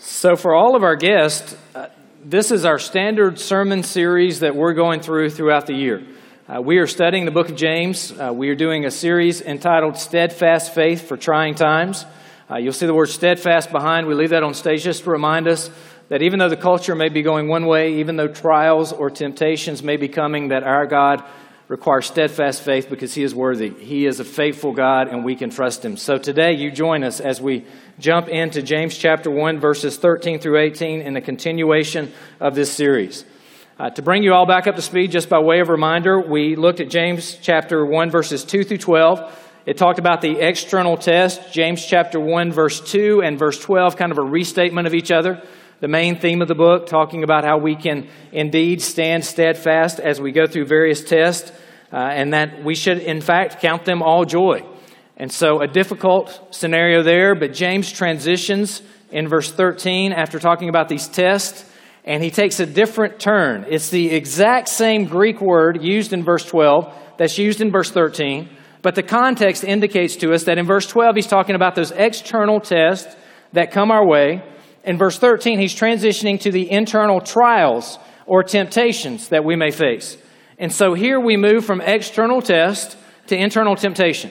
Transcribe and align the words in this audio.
So, 0.00 0.36
for 0.36 0.54
all 0.54 0.76
of 0.76 0.84
our 0.84 0.94
guests, 0.94 1.56
uh, 1.74 1.88
this 2.24 2.52
is 2.52 2.64
our 2.64 2.78
standard 2.78 3.40
sermon 3.40 3.82
series 3.82 4.40
that 4.40 4.54
we're 4.54 4.74
going 4.74 5.00
through 5.00 5.30
throughout 5.30 5.66
the 5.66 5.74
year. 5.74 6.04
Uh, 6.48 6.62
we 6.62 6.78
are 6.78 6.86
studying 6.86 7.24
the 7.24 7.32
book 7.32 7.48
of 7.48 7.56
James. 7.56 8.12
Uh, 8.12 8.32
we 8.32 8.48
are 8.50 8.54
doing 8.54 8.84
a 8.84 8.92
series 8.92 9.42
entitled 9.42 9.98
Steadfast 9.98 10.72
Faith 10.72 11.08
for 11.08 11.16
Trying 11.16 11.56
Times. 11.56 12.06
Uh, 12.48 12.58
you'll 12.58 12.72
see 12.72 12.86
the 12.86 12.94
word 12.94 13.08
steadfast 13.08 13.72
behind. 13.72 14.06
We 14.06 14.14
leave 14.14 14.30
that 14.30 14.44
on 14.44 14.54
stage 14.54 14.84
just 14.84 15.02
to 15.02 15.10
remind 15.10 15.48
us 15.48 15.68
that 16.10 16.22
even 16.22 16.38
though 16.38 16.48
the 16.48 16.56
culture 16.56 16.94
may 16.94 17.08
be 17.08 17.22
going 17.22 17.48
one 17.48 17.66
way, 17.66 17.94
even 17.94 18.14
though 18.14 18.28
trials 18.28 18.92
or 18.92 19.10
temptations 19.10 19.82
may 19.82 19.96
be 19.96 20.06
coming, 20.06 20.48
that 20.48 20.62
our 20.62 20.86
God 20.86 21.24
requires 21.68 22.06
steadfast 22.06 22.62
faith 22.62 22.88
because 22.88 23.14
He 23.14 23.22
is 23.22 23.34
worthy. 23.34 23.68
He 23.70 24.06
is 24.06 24.20
a 24.20 24.24
faithful 24.24 24.72
God 24.72 25.08
and 25.08 25.24
we 25.24 25.36
can 25.36 25.50
trust 25.50 25.84
Him. 25.84 25.96
So 25.96 26.18
today, 26.18 26.54
you 26.54 26.70
join 26.70 27.04
us 27.04 27.20
as 27.20 27.40
we 27.40 27.66
jump 27.98 28.28
into 28.28 28.62
James 28.62 28.96
chapter 28.96 29.30
1, 29.30 29.60
verses 29.60 29.98
13 29.98 30.40
through 30.40 30.58
18 30.58 31.02
in 31.02 31.12
the 31.14 31.20
continuation 31.20 32.12
of 32.40 32.54
this 32.54 32.72
series. 32.72 33.24
Uh, 33.78 33.90
to 33.90 34.02
bring 34.02 34.22
you 34.22 34.32
all 34.32 34.46
back 34.46 34.66
up 34.66 34.76
to 34.76 34.82
speed, 34.82 35.12
just 35.12 35.28
by 35.28 35.38
way 35.38 35.60
of 35.60 35.68
reminder, 35.68 36.18
we 36.18 36.56
looked 36.56 36.80
at 36.80 36.88
James 36.88 37.38
chapter 37.40 37.84
1, 37.84 38.10
verses 38.10 38.44
2 38.44 38.64
through 38.64 38.78
12. 38.78 39.44
It 39.66 39.76
talked 39.76 39.98
about 39.98 40.22
the 40.22 40.40
external 40.40 40.96
test. 40.96 41.52
James 41.52 41.84
chapter 41.84 42.18
1, 42.18 42.50
verse 42.50 42.80
2 42.80 43.22
and 43.22 43.38
verse 43.38 43.60
12, 43.60 43.96
kind 43.96 44.10
of 44.10 44.18
a 44.18 44.22
restatement 44.22 44.86
of 44.86 44.94
each 44.94 45.10
other 45.10 45.42
the 45.80 45.88
main 45.88 46.18
theme 46.18 46.42
of 46.42 46.48
the 46.48 46.54
book, 46.54 46.86
talking 46.86 47.22
about 47.22 47.44
how 47.44 47.58
we 47.58 47.76
can 47.76 48.08
indeed 48.32 48.82
stand 48.82 49.24
steadfast 49.24 50.00
as 50.00 50.20
we 50.20 50.32
go 50.32 50.46
through 50.46 50.66
various 50.66 51.04
tests, 51.04 51.52
uh, 51.92 51.96
and 51.96 52.32
that 52.32 52.64
we 52.64 52.74
should, 52.74 52.98
in 52.98 53.20
fact, 53.20 53.60
count 53.60 53.84
them 53.84 54.02
all 54.02 54.24
joy. 54.24 54.60
And 55.16 55.32
so, 55.32 55.60
a 55.60 55.66
difficult 55.66 56.54
scenario 56.54 57.02
there, 57.02 57.34
but 57.34 57.52
James 57.52 57.90
transitions 57.90 58.82
in 59.10 59.28
verse 59.28 59.50
13 59.50 60.12
after 60.12 60.38
talking 60.38 60.68
about 60.68 60.88
these 60.88 61.08
tests, 61.08 61.64
and 62.04 62.22
he 62.22 62.30
takes 62.30 62.60
a 62.60 62.66
different 62.66 63.18
turn. 63.18 63.66
It's 63.68 63.90
the 63.90 64.10
exact 64.10 64.68
same 64.68 65.04
Greek 65.06 65.40
word 65.40 65.82
used 65.82 66.12
in 66.12 66.24
verse 66.24 66.44
12 66.44 66.92
that's 67.18 67.38
used 67.38 67.60
in 67.60 67.70
verse 67.70 67.90
13, 67.90 68.48
but 68.82 68.94
the 68.94 69.02
context 69.02 69.64
indicates 69.64 70.16
to 70.16 70.32
us 70.32 70.44
that 70.44 70.58
in 70.58 70.66
verse 70.66 70.86
12 70.86 71.16
he's 71.16 71.26
talking 71.26 71.54
about 71.54 71.74
those 71.74 71.90
external 71.90 72.60
tests 72.60 73.16
that 73.52 73.72
come 73.72 73.90
our 73.90 74.06
way 74.06 74.42
in 74.88 74.96
verse 74.96 75.18
13, 75.18 75.58
he's 75.58 75.74
transitioning 75.74 76.40
to 76.40 76.50
the 76.50 76.70
internal 76.70 77.20
trials 77.20 77.98
or 78.24 78.42
temptations 78.42 79.28
that 79.28 79.44
we 79.44 79.54
may 79.54 79.70
face. 79.70 80.16
And 80.58 80.72
so 80.72 80.94
here 80.94 81.20
we 81.20 81.36
move 81.36 81.66
from 81.66 81.82
external 81.82 82.40
test 82.40 82.96
to 83.26 83.36
internal 83.36 83.76
temptation. 83.76 84.30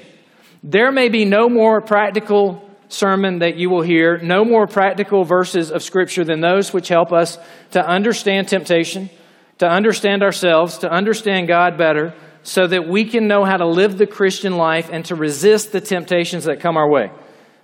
There 0.63 0.91
may 0.91 1.09
be 1.09 1.25
no 1.25 1.47
more 1.47 1.79
practical 1.79 2.67
sermon 2.89 3.39
that 3.39 3.57
you 3.57 3.69
will 3.69 3.83
hear, 3.83 4.17
no 4.17 4.43
more 4.43 4.65
practical 4.65 5.23
verses 5.23 5.69
of 5.69 5.83
Scripture 5.83 6.23
than 6.23 6.41
those 6.41 6.73
which 6.73 6.87
help 6.87 7.13
us 7.13 7.37
to 7.71 7.87
understand 7.87 8.47
temptation, 8.47 9.11
to 9.59 9.67
understand 9.67 10.23
ourselves, 10.23 10.79
to 10.79 10.89
understand 10.91 11.47
God 11.47 11.77
better, 11.77 12.15
so 12.41 12.65
that 12.65 12.87
we 12.87 13.05
can 13.05 13.27
know 13.27 13.45
how 13.45 13.57
to 13.57 13.67
live 13.67 13.99
the 13.99 14.07
Christian 14.07 14.57
life 14.57 14.89
and 14.91 15.05
to 15.05 15.13
resist 15.13 15.71
the 15.71 15.81
temptations 15.81 16.45
that 16.45 16.61
come 16.61 16.77
our 16.77 16.89
way. 16.89 17.11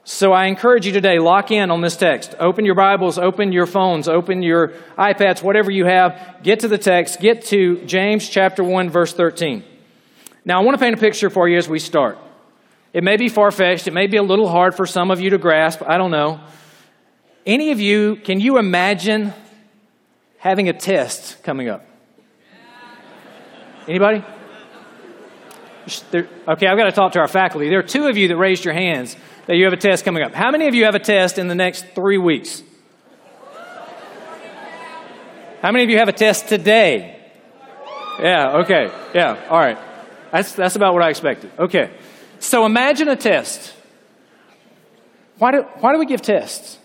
So 0.05 0.33
I 0.33 0.47
encourage 0.47 0.85
you 0.85 0.91
today, 0.91 1.17
lock 1.17 1.49
in 1.49 1.71
on 1.71 1.79
this 1.79 1.95
text. 1.95 2.35
Open 2.37 2.65
your 2.65 2.75
Bibles, 2.75 3.17
open 3.17 3.53
your 3.53 3.65
phones, 3.65 4.09
open 4.09 4.43
your 4.43 4.73
iPads, 4.97 5.41
whatever 5.41 5.71
you 5.71 5.85
have. 5.85 6.39
Get 6.43 6.59
to 6.61 6.67
the 6.67 6.77
text. 6.77 7.21
Get 7.21 7.45
to 7.45 7.85
James 7.85 8.27
chapter 8.27 8.65
1, 8.65 8.89
verse 8.89 9.13
13. 9.13 9.63
Now, 10.43 10.59
I 10.59 10.63
want 10.65 10.77
to 10.77 10.83
paint 10.83 10.93
a 10.93 10.99
picture 10.99 11.29
for 11.29 11.47
you 11.47 11.57
as 11.57 11.69
we 11.69 11.79
start. 11.79 12.17
It 12.91 13.01
may 13.01 13.15
be 13.15 13.29
far 13.29 13.49
fetched. 13.49 13.87
It 13.87 13.93
may 13.93 14.07
be 14.07 14.17
a 14.17 14.23
little 14.23 14.49
hard 14.49 14.75
for 14.75 14.85
some 14.85 15.09
of 15.09 15.21
you 15.21 15.29
to 15.29 15.37
grasp. 15.37 15.81
I 15.81 15.97
don't 15.97 16.11
know. 16.11 16.41
Any 17.45 17.71
of 17.71 17.79
you, 17.79 18.17
can 18.17 18.41
you 18.41 18.57
imagine 18.57 19.33
having 20.37 20.67
a 20.67 20.73
test 20.73 21.41
coming 21.43 21.69
up? 21.69 21.85
Anybody? 23.87 24.21
There, 26.11 26.27
okay, 26.47 26.67
I've 26.67 26.77
got 26.77 26.85
to 26.85 26.91
talk 26.91 27.13
to 27.13 27.19
our 27.19 27.27
faculty. 27.27 27.69
There 27.69 27.79
are 27.79 27.83
two 27.83 28.07
of 28.07 28.17
you 28.17 28.29
that 28.29 28.37
raised 28.37 28.63
your 28.63 28.73
hands 28.73 29.17
that 29.47 29.57
you 29.57 29.65
have 29.65 29.73
a 29.73 29.77
test 29.77 30.05
coming 30.05 30.23
up. 30.23 30.33
How 30.33 30.51
many 30.51 30.67
of 30.67 30.75
you 30.75 30.85
have 30.85 30.95
a 30.95 30.99
test 30.99 31.37
in 31.37 31.47
the 31.47 31.55
next 31.55 31.85
three 31.93 32.17
weeks? 32.17 32.63
How 35.61 35.71
many 35.71 35.83
of 35.83 35.89
you 35.89 35.97
have 35.97 36.09
a 36.09 36.13
test 36.13 36.47
today? 36.47 37.19
Yeah, 38.19 38.59
okay. 38.59 38.91
Yeah, 39.13 39.47
all 39.49 39.59
right. 39.59 39.77
That's, 40.31 40.53
that's 40.53 40.75
about 40.75 40.93
what 40.93 41.03
I 41.03 41.09
expected. 41.09 41.51
Okay. 41.59 41.89
So 42.39 42.65
imagine 42.65 43.07
a 43.07 43.15
test. 43.15 43.73
Why 45.37 45.51
do, 45.51 45.61
why 45.79 45.93
do 45.93 45.99
we 45.99 46.05
give 46.05 46.21
tests? 46.21 46.77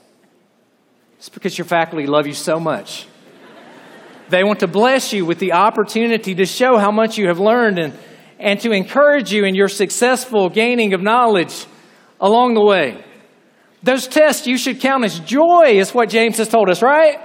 It's 1.18 1.28
because 1.28 1.56
your 1.56 1.64
faculty 1.64 2.06
love 2.06 2.26
you 2.26 2.34
so 2.34 2.60
much. 2.60 3.06
They 4.28 4.44
want 4.44 4.60
to 4.60 4.66
bless 4.66 5.12
you 5.12 5.24
with 5.24 5.38
the 5.38 5.52
opportunity 5.52 6.34
to 6.36 6.46
show 6.46 6.76
how 6.76 6.90
much 6.90 7.18
you 7.18 7.28
have 7.28 7.40
learned 7.40 7.78
and, 7.78 7.98
and 8.38 8.60
to 8.60 8.70
encourage 8.72 9.32
you 9.32 9.44
in 9.44 9.54
your 9.54 9.68
successful 9.68 10.48
gaining 10.48 10.94
of 10.94 11.02
knowledge 11.02 11.66
along 12.20 12.54
the 12.54 12.64
way. 12.64 13.04
Those 13.82 14.06
tests 14.06 14.46
you 14.46 14.56
should 14.58 14.80
count 14.80 15.04
as 15.04 15.20
joy, 15.20 15.78
is 15.78 15.94
what 15.94 16.08
James 16.08 16.38
has 16.38 16.48
told 16.48 16.68
us, 16.68 16.82
right? 16.82 17.20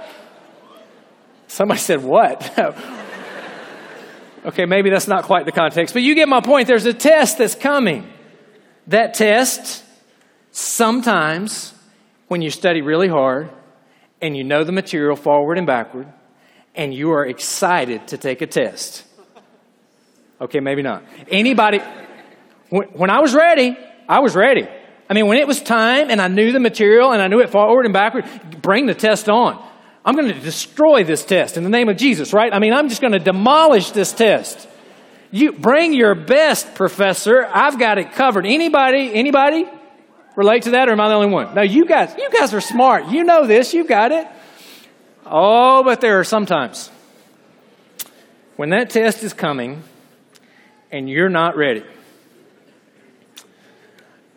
Somebody 1.48 1.80
said, 1.80 2.02
What? 2.02 2.58
okay, 4.46 4.64
maybe 4.64 4.90
that's 4.90 5.08
not 5.08 5.24
quite 5.24 5.46
the 5.46 5.52
context, 5.52 5.94
but 5.94 6.02
you 6.02 6.14
get 6.14 6.28
my 6.28 6.40
point. 6.40 6.68
There's 6.68 6.86
a 6.86 6.94
test 6.94 7.38
that's 7.38 7.54
coming. 7.54 8.08
That 8.88 9.14
test, 9.14 9.84
sometimes, 10.52 11.74
when 12.28 12.42
you 12.42 12.50
study 12.50 12.82
really 12.82 13.08
hard 13.08 13.50
and 14.20 14.36
you 14.36 14.44
know 14.44 14.64
the 14.64 14.72
material 14.72 15.16
forward 15.16 15.58
and 15.58 15.66
backward, 15.66 16.08
and 16.74 16.92
you 16.92 17.10
are 17.12 17.24
excited 17.24 18.08
to 18.08 18.18
take 18.18 18.42
a 18.42 18.46
test. 18.46 19.03
Okay, 20.40 20.60
maybe 20.60 20.82
not. 20.82 21.04
Anybody, 21.28 21.80
when 22.70 23.10
I 23.10 23.20
was 23.20 23.34
ready, 23.34 23.76
I 24.08 24.20
was 24.20 24.34
ready. 24.34 24.66
I 25.08 25.14
mean, 25.14 25.26
when 25.26 25.38
it 25.38 25.46
was 25.46 25.62
time 25.62 26.10
and 26.10 26.20
I 26.20 26.28
knew 26.28 26.52
the 26.52 26.60
material 26.60 27.12
and 27.12 27.22
I 27.22 27.28
knew 27.28 27.40
it 27.40 27.50
forward 27.50 27.84
and 27.84 27.92
backward, 27.92 28.24
bring 28.62 28.86
the 28.86 28.94
test 28.94 29.28
on. 29.28 29.62
I'm 30.04 30.14
going 30.16 30.28
to 30.28 30.40
destroy 30.40 31.04
this 31.04 31.24
test 31.24 31.56
in 31.56 31.62
the 31.62 31.70
name 31.70 31.88
of 31.88 31.96
Jesus, 31.96 32.32
right? 32.32 32.52
I 32.52 32.58
mean, 32.58 32.72
I'm 32.72 32.88
just 32.88 33.00
going 33.00 33.12
to 33.12 33.18
demolish 33.18 33.90
this 33.90 34.12
test. 34.12 34.68
You 35.30 35.52
bring 35.52 35.94
your 35.94 36.14
best, 36.14 36.74
professor. 36.74 37.46
I've 37.46 37.78
got 37.78 37.98
it 37.98 38.12
covered. 38.12 38.46
Anybody, 38.46 39.14
anybody 39.14 39.66
relate 40.36 40.62
to 40.64 40.70
that 40.72 40.88
or 40.88 40.92
am 40.92 41.00
I 41.00 41.08
the 41.08 41.14
only 41.14 41.30
one? 41.30 41.54
No, 41.54 41.62
you 41.62 41.86
guys, 41.86 42.14
you 42.18 42.28
guys 42.30 42.52
are 42.52 42.60
smart. 42.60 43.06
You 43.06 43.24
know 43.24 43.46
this. 43.46 43.72
You 43.72 43.84
got 43.84 44.12
it. 44.12 44.26
Oh, 45.26 45.82
but 45.82 46.00
there 46.00 46.20
are 46.20 46.24
sometimes 46.24 46.90
when 48.56 48.70
that 48.70 48.90
test 48.90 49.22
is 49.22 49.32
coming 49.32 49.82
and 50.94 51.10
you're 51.10 51.28
not 51.28 51.56
ready. 51.56 51.82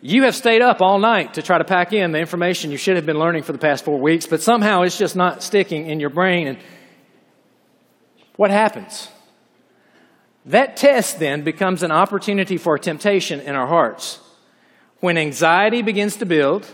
You 0.00 0.24
have 0.24 0.34
stayed 0.34 0.60
up 0.60 0.80
all 0.80 0.98
night 0.98 1.34
to 1.34 1.42
try 1.42 1.58
to 1.58 1.64
pack 1.64 1.92
in 1.92 2.10
the 2.10 2.18
information 2.18 2.72
you 2.72 2.76
should 2.76 2.96
have 2.96 3.06
been 3.06 3.18
learning 3.18 3.44
for 3.44 3.52
the 3.52 3.58
past 3.58 3.84
four 3.84 3.98
weeks, 4.00 4.26
but 4.26 4.42
somehow 4.42 4.82
it's 4.82 4.98
just 4.98 5.14
not 5.14 5.42
sticking 5.42 5.86
in 5.86 6.00
your 6.00 6.10
brain. 6.10 6.48
And 6.48 6.58
what 8.34 8.50
happens? 8.50 9.08
That 10.46 10.76
test 10.76 11.20
then 11.20 11.42
becomes 11.42 11.84
an 11.84 11.92
opportunity 11.92 12.58
for 12.58 12.76
temptation 12.76 13.38
in 13.40 13.54
our 13.54 13.68
hearts. 13.68 14.18
When 14.98 15.16
anxiety 15.16 15.82
begins 15.82 16.16
to 16.16 16.26
build, 16.26 16.66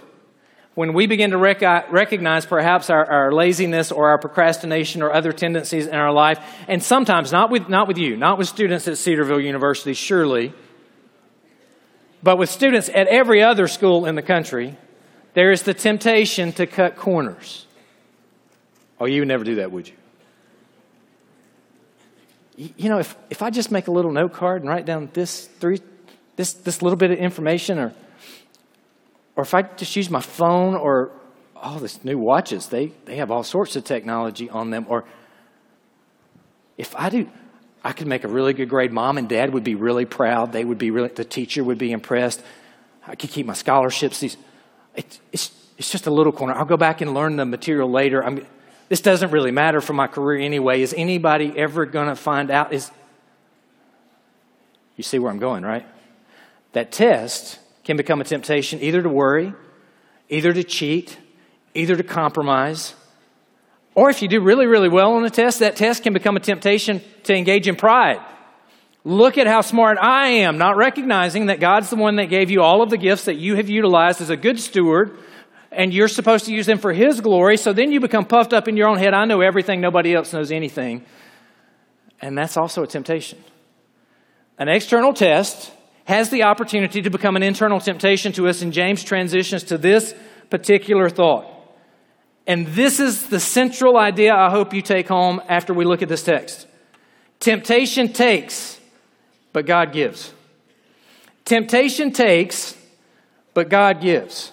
when 0.75 0.93
we 0.93 1.07
begin 1.07 1.31
to 1.31 1.39
rec- 1.39 1.91
recognize 1.91 2.47
perhaps 2.47 2.91
our, 2.91 3.05
our, 3.09 3.33
laziness 3.33 3.93
or 3.93 4.09
our 4.09 4.19
procrastination 4.19 5.03
or 5.03 5.13
other 5.13 5.33
tendencies 5.33 5.87
in 5.87 5.95
our 5.95 6.13
life, 6.13 6.45
and 6.67 6.83
sometimes 6.83 7.31
not 7.31 7.51
with, 7.51 7.69
not 7.69 7.87
with 7.87 7.97
you, 7.97 8.17
not 8.17 8.39
with 8.39 8.49
students 8.49 8.89
at 8.89 8.99
Cedarville 8.99 9.41
University, 9.41 9.95
surely, 9.95 10.53
but 12.23 12.39
with 12.39 12.51
students 12.51 12.89
at 12.89 13.07
every 13.07 13.43
other 13.43 13.69
school 13.69 14.07
in 14.07 14.15
the 14.15 14.23
country, 14.23 14.77
there 15.35 15.53
is 15.53 15.63
the 15.63 15.75
temptation 15.75 16.53
to 16.53 16.67
cut 16.67 16.97
corners. 16.97 17.67
Oh, 18.99 19.07
you 19.07 19.21
would 19.21 19.29
never 19.29 19.45
do 19.45 19.57
that, 19.57 19.71
would 19.71 19.89
you? 19.89 19.95
You 22.57 22.89
know, 22.89 22.99
if, 22.99 23.17
if 23.31 23.43
I 23.43 23.51
just 23.51 23.71
make 23.71 23.89
a 23.89 23.91
little 23.91 24.13
note 24.13 24.33
card 24.33 24.63
and 24.63 24.71
write 24.71 24.87
down 24.87 25.11
this 25.13 25.47
three, 25.47 25.81
this, 26.37 26.53
this 26.53 26.83
little 26.83 26.97
bit 26.97 27.11
of 27.11 27.19
information, 27.19 27.79
or, 27.79 27.93
or 29.37 29.43
if 29.43 29.55
I 29.55 29.63
just 29.63 29.97
use 29.97 30.11
my 30.11 30.21
phone 30.21 30.75
or 30.75 31.11
all 31.57 31.77
oh, 31.77 31.79
this 31.79 32.05
new 32.05 32.19
watches, 32.19 32.69
they, 32.69 32.93
they 33.07 33.17
have 33.17 33.31
all 33.31 33.43
sorts 33.43 33.75
of 33.75 33.85
technology 33.85 34.51
on 34.51 34.71
them, 34.71 34.85
or 34.89 35.05
if 36.77 36.95
I 36.95 37.09
do, 37.09 37.29
I 37.83 37.93
could 37.93 38.07
make 38.07 38.25
a 38.25 38.29
really 38.29 38.53
good 38.53 38.69
grade. 38.69 38.93
Mom 38.93 39.19
and 39.19 39.29
dad 39.29 39.53
would 39.53 39.65
be 39.65 39.75
really 39.75 40.05
proud. 40.05 40.53
They 40.53 40.65
would 40.65 40.79
be 40.79 40.91
really, 40.91 41.09
the 41.09 41.25
teacher 41.25 41.65
would 41.65 41.79
be 41.79 41.93
impressed. 41.93 42.43
I 43.07 43.15
could 43.15 43.31
keep 43.31 43.47
my 43.47 43.55
scholarships. 43.55 44.21
These, 44.21 44.37
it, 44.95 45.19
it's, 45.33 45.51
it's 45.79 45.91
just 45.91 46.07
a 46.07 46.11
little 46.11 46.33
corner. 46.33 46.55
I'll 46.55 46.65
go 46.65 46.77
back 46.77 47.01
and 47.01 47.15
learn 47.15 47.37
the 47.37 47.45
material 47.45 47.91
later. 47.91 48.25
I'm, 48.25 48.47
this 48.89 49.01
doesn't 49.01 49.31
really 49.31 49.51
matter 49.51 49.81
for 49.81 49.93
my 49.93 50.07
career 50.07 50.45
anyway. 50.45 50.83
Is 50.83 50.95
anybody 50.95 51.53
ever 51.57 51.87
going 51.87 52.09
to 52.09 52.17
find 52.17 52.51
out? 52.51 52.73
Is, 52.73 52.91
you 54.97 55.05
see 55.05 55.19
where 55.19 55.31
I'm 55.31 55.39
going, 55.39 55.63
right? 55.63 55.87
That 56.73 56.93
test 56.93 57.59
can 57.85 57.97
become 57.97 58.21
a 58.21 58.25
temptation 58.25 58.81
either 58.81 59.03
to 59.03 59.09
worry, 59.09 59.53
either 60.29 60.53
to 60.53 60.65
cheat, 60.65 61.19
either 61.75 61.97
to 61.97 62.03
compromise, 62.03 62.95
or 63.95 64.11
if 64.11 64.23
you 64.23 64.29
do 64.29 64.41
really, 64.41 64.67
really 64.67 64.89
well 64.89 65.15
on 65.15 65.25
a 65.25 65.31
test, 65.31 65.61
that 65.61 65.77
test 65.77 66.03
can 66.03 66.13
become 66.13 66.37
a 66.37 66.41
temptation 66.41 67.01
to 67.25 67.35
engage 67.35 67.69
in 67.69 67.77
pride. 67.77 68.21
Look 69.05 69.39
at 69.39 69.47
how 69.47 69.61
smart 69.61 69.99
I 70.01 70.29
am, 70.29 70.59
not 70.59 70.77
recognizing 70.77 71.47
that 71.47 71.61
God's 71.61 71.91
the 71.91 71.97
one 71.97 72.17
that 72.17 72.27
gave 72.27 72.51
you 72.51 72.63
all 72.63 72.83
of 72.83 72.91
the 72.91 72.97
gifts 72.97 73.27
that 73.27 73.35
you 73.35 73.55
have 73.57 73.69
utilized 73.69 74.21
as 74.21 74.31
a 74.31 74.37
good 74.37 74.59
steward, 74.59 75.17
and 75.71 75.93
you're 75.93 76.09
supposed 76.09 76.47
to 76.47 76.55
use 76.55 76.67
them 76.67 76.79
for 76.79 76.93
His 76.93 77.21
glory. 77.21 77.57
So 77.57 77.73
then 77.73 77.93
you 77.93 78.01
become 78.01 78.25
puffed 78.25 78.53
up 78.53 78.67
in 78.67 78.77
your 78.77 78.89
own 78.89 78.99
head. 78.99 79.15
I 79.15 79.27
know 79.27 79.41
everything, 79.41 79.81
nobody 79.81 80.15
else 80.15 80.33
knows 80.33 80.51
anything. 80.51 81.05
And 82.21 82.37
that's 82.37 82.57
also 82.57 82.83
a 82.83 82.87
temptation. 82.87 83.39
An 84.59 84.69
external 84.69 85.13
test 85.13 85.71
has 86.05 86.31
the 86.31 86.43
opportunity 86.43 87.03
to 87.03 87.11
become 87.11 87.37
an 87.37 87.43
internal 87.43 87.81
temptation 87.81 88.33
to 88.33 88.49
us, 88.49 88.63
and 88.63 88.73
James 88.73 89.03
transitions 89.03 89.65
to 89.65 89.79
this 89.79 90.15
particular 90.51 91.09
thought. 91.09 91.47
And 92.47 92.67
this 92.69 93.01
is 93.01 93.29
the 93.29 93.41
central 93.41 93.97
idea 93.97 94.35
I 94.35 94.51
hope 94.51 94.75
you 94.75 94.83
take 94.83 95.09
home 95.09 95.41
after 95.49 95.73
we 95.73 95.85
look 95.85 96.03
at 96.03 96.09
this 96.09 96.23
text. 96.23 96.67
Temptation 97.41 98.13
takes, 98.13 98.79
but 99.53 99.67
God 99.67 99.93
gives. 99.93 100.33
Temptation 101.45 102.13
takes, 102.13 102.77
but 103.55 103.69
God 103.69 104.01
gives. 104.01 104.53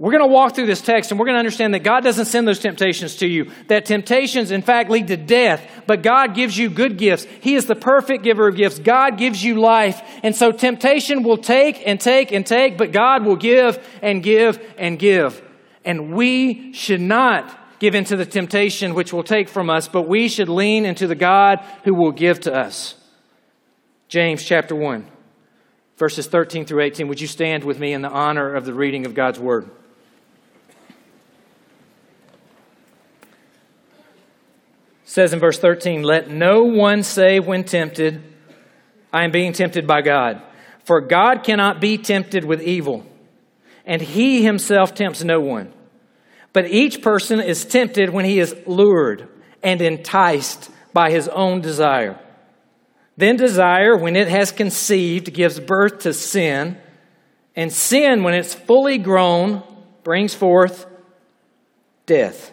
We're 0.00 0.12
going 0.12 0.26
to 0.26 0.32
walk 0.32 0.54
through 0.54 0.64
this 0.64 0.80
text 0.80 1.10
and 1.10 1.20
we're 1.20 1.26
going 1.26 1.34
to 1.34 1.40
understand 1.40 1.74
that 1.74 1.84
God 1.84 2.02
doesn't 2.02 2.24
send 2.24 2.48
those 2.48 2.58
temptations 2.58 3.16
to 3.16 3.26
you. 3.28 3.50
That 3.68 3.84
temptations, 3.84 4.50
in 4.50 4.62
fact, 4.62 4.88
lead 4.88 5.08
to 5.08 5.16
death, 5.18 5.62
but 5.86 6.02
God 6.02 6.34
gives 6.34 6.56
you 6.56 6.70
good 6.70 6.96
gifts. 6.96 7.26
He 7.42 7.54
is 7.54 7.66
the 7.66 7.74
perfect 7.74 8.24
giver 8.24 8.48
of 8.48 8.56
gifts. 8.56 8.78
God 8.78 9.18
gives 9.18 9.44
you 9.44 9.60
life. 9.60 10.00
And 10.22 10.34
so 10.34 10.52
temptation 10.52 11.22
will 11.22 11.36
take 11.36 11.86
and 11.86 12.00
take 12.00 12.32
and 12.32 12.46
take, 12.46 12.78
but 12.78 12.92
God 12.92 13.26
will 13.26 13.36
give 13.36 13.78
and 14.00 14.22
give 14.22 14.58
and 14.78 14.98
give. 14.98 15.46
And 15.84 16.14
we 16.14 16.72
should 16.72 17.02
not 17.02 17.78
give 17.78 17.94
into 17.94 18.16
the 18.16 18.24
temptation 18.24 18.94
which 18.94 19.12
will 19.12 19.22
take 19.22 19.50
from 19.50 19.68
us, 19.68 19.86
but 19.86 20.08
we 20.08 20.28
should 20.28 20.48
lean 20.48 20.86
into 20.86 21.08
the 21.08 21.14
God 21.14 21.58
who 21.84 21.94
will 21.94 22.12
give 22.12 22.40
to 22.40 22.54
us. 22.54 22.94
James 24.08 24.42
chapter 24.42 24.74
1, 24.74 25.06
verses 25.98 26.26
13 26.26 26.64
through 26.64 26.84
18. 26.84 27.06
Would 27.06 27.20
you 27.20 27.26
stand 27.26 27.64
with 27.64 27.78
me 27.78 27.92
in 27.92 28.00
the 28.00 28.08
honor 28.08 28.54
of 28.54 28.64
the 28.64 28.72
reading 28.72 29.04
of 29.04 29.12
God's 29.12 29.38
word? 29.38 29.70
Says 35.10 35.32
in 35.32 35.40
verse 35.40 35.58
13, 35.58 36.04
Let 36.04 36.30
no 36.30 36.62
one 36.62 37.02
say 37.02 37.40
when 37.40 37.64
tempted, 37.64 38.22
I 39.12 39.24
am 39.24 39.32
being 39.32 39.52
tempted 39.52 39.84
by 39.84 40.02
God. 40.02 40.40
For 40.84 41.00
God 41.00 41.42
cannot 41.42 41.80
be 41.80 41.98
tempted 41.98 42.44
with 42.44 42.62
evil, 42.62 43.04
and 43.84 44.00
he 44.00 44.44
himself 44.44 44.94
tempts 44.94 45.24
no 45.24 45.40
one. 45.40 45.72
But 46.52 46.70
each 46.70 47.02
person 47.02 47.40
is 47.40 47.64
tempted 47.64 48.10
when 48.10 48.24
he 48.24 48.38
is 48.38 48.54
lured 48.68 49.26
and 49.64 49.82
enticed 49.82 50.70
by 50.92 51.10
his 51.10 51.26
own 51.26 51.60
desire. 51.60 52.16
Then 53.16 53.34
desire, 53.34 53.96
when 53.96 54.14
it 54.14 54.28
has 54.28 54.52
conceived, 54.52 55.34
gives 55.34 55.58
birth 55.58 55.98
to 56.00 56.12
sin, 56.12 56.78
and 57.56 57.72
sin, 57.72 58.22
when 58.22 58.34
it's 58.34 58.54
fully 58.54 58.98
grown, 58.98 59.64
brings 60.04 60.34
forth 60.34 60.86
death. 62.06 62.52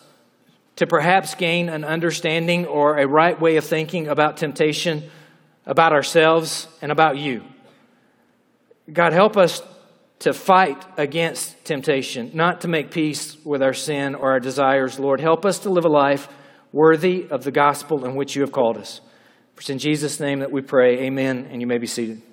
to 0.81 0.87
perhaps 0.87 1.35
gain 1.35 1.69
an 1.69 1.83
understanding 1.83 2.65
or 2.65 2.97
a 2.97 3.07
right 3.07 3.39
way 3.39 3.57
of 3.57 3.63
thinking 3.63 4.07
about 4.07 4.37
temptation, 4.37 5.03
about 5.63 5.93
ourselves, 5.93 6.67
and 6.81 6.91
about 6.91 7.19
you. 7.19 7.43
God, 8.91 9.13
help 9.13 9.37
us 9.37 9.61
to 10.21 10.33
fight 10.33 10.83
against 10.97 11.63
temptation, 11.65 12.31
not 12.33 12.61
to 12.61 12.67
make 12.67 12.89
peace 12.89 13.37
with 13.45 13.61
our 13.61 13.75
sin 13.75 14.15
or 14.15 14.31
our 14.31 14.39
desires. 14.39 14.97
Lord, 14.97 15.21
help 15.21 15.45
us 15.45 15.59
to 15.59 15.69
live 15.69 15.85
a 15.85 15.87
life 15.87 16.27
worthy 16.71 17.27
of 17.29 17.43
the 17.43 17.51
gospel 17.51 18.03
in 18.03 18.15
which 18.15 18.35
you 18.35 18.41
have 18.41 18.51
called 18.51 18.77
us. 18.77 19.01
It's 19.57 19.69
in 19.69 19.77
Jesus' 19.77 20.19
name 20.19 20.39
that 20.39 20.51
we 20.51 20.63
pray. 20.63 21.01
Amen. 21.01 21.47
And 21.51 21.61
you 21.61 21.67
may 21.67 21.77
be 21.77 21.85
seated. 21.85 22.23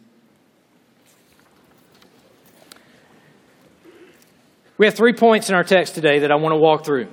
We 4.78 4.86
have 4.86 4.94
three 4.94 5.12
points 5.12 5.50
in 5.50 5.54
our 5.54 5.64
text 5.64 5.94
today 5.94 6.20
that 6.20 6.32
I 6.32 6.36
want 6.36 6.54
to 6.54 6.58
walk 6.58 6.86
through. 6.86 7.08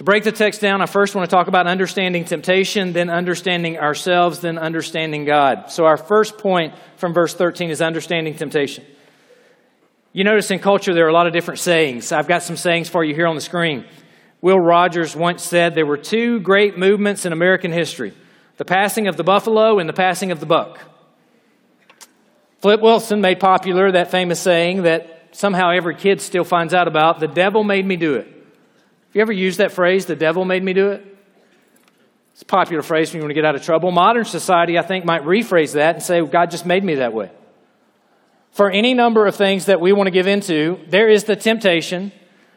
To 0.00 0.04
break 0.04 0.24
the 0.24 0.32
text 0.32 0.62
down, 0.62 0.80
I 0.80 0.86
first 0.86 1.14
want 1.14 1.28
to 1.28 1.36
talk 1.36 1.46
about 1.46 1.66
understanding 1.66 2.24
temptation, 2.24 2.94
then 2.94 3.10
understanding 3.10 3.78
ourselves, 3.78 4.40
then 4.40 4.56
understanding 4.56 5.26
God. 5.26 5.70
So, 5.70 5.84
our 5.84 5.98
first 5.98 6.38
point 6.38 6.72
from 6.96 7.12
verse 7.12 7.34
13 7.34 7.68
is 7.68 7.82
understanding 7.82 8.34
temptation. 8.34 8.86
You 10.14 10.24
notice 10.24 10.50
in 10.50 10.58
culture 10.58 10.94
there 10.94 11.04
are 11.04 11.10
a 11.10 11.12
lot 11.12 11.26
of 11.26 11.34
different 11.34 11.60
sayings. 11.60 12.12
I've 12.12 12.26
got 12.26 12.42
some 12.42 12.56
sayings 12.56 12.88
for 12.88 13.04
you 13.04 13.14
here 13.14 13.26
on 13.26 13.34
the 13.34 13.42
screen. 13.42 13.84
Will 14.40 14.56
Rogers 14.58 15.14
once 15.14 15.42
said 15.42 15.74
there 15.74 15.84
were 15.84 15.98
two 15.98 16.40
great 16.40 16.78
movements 16.78 17.26
in 17.26 17.34
American 17.34 17.70
history 17.70 18.14
the 18.56 18.64
passing 18.64 19.06
of 19.06 19.18
the 19.18 19.22
buffalo 19.22 19.80
and 19.80 19.86
the 19.86 19.92
passing 19.92 20.32
of 20.32 20.40
the 20.40 20.46
buck. 20.46 20.78
Flip 22.62 22.80
Wilson 22.80 23.20
made 23.20 23.38
popular 23.38 23.92
that 23.92 24.10
famous 24.10 24.40
saying 24.40 24.84
that 24.84 25.28
somehow 25.32 25.68
every 25.68 25.94
kid 25.94 26.22
still 26.22 26.44
finds 26.44 26.72
out 26.72 26.88
about 26.88 27.20
the 27.20 27.28
devil 27.28 27.64
made 27.64 27.84
me 27.84 27.96
do 27.96 28.14
it. 28.14 28.39
Have 29.10 29.16
you 29.16 29.22
ever 29.22 29.32
used 29.32 29.58
that 29.58 29.72
phrase, 29.72 30.06
the 30.06 30.14
devil 30.14 30.44
made 30.44 30.62
me 30.62 30.72
do 30.72 30.90
it? 30.90 31.04
It's 32.30 32.42
a 32.42 32.44
popular 32.44 32.80
phrase 32.80 33.10
when 33.10 33.16
you 33.16 33.24
want 33.24 33.30
to 33.30 33.34
get 33.34 33.44
out 33.44 33.56
of 33.56 33.64
trouble. 33.64 33.90
Modern 33.90 34.24
society, 34.24 34.78
I 34.78 34.82
think, 34.82 35.04
might 35.04 35.22
rephrase 35.22 35.72
that 35.72 35.96
and 35.96 36.02
say, 36.04 36.24
God 36.24 36.52
just 36.52 36.64
made 36.64 36.84
me 36.84 36.94
that 36.94 37.12
way. 37.12 37.32
For 38.52 38.70
any 38.70 38.94
number 38.94 39.26
of 39.26 39.34
things 39.34 39.66
that 39.66 39.80
we 39.80 39.92
want 39.92 40.06
to 40.06 40.12
give 40.12 40.28
into, 40.28 40.78
there 40.86 41.08
is 41.08 41.24
the 41.24 41.34
temptation 41.34 42.12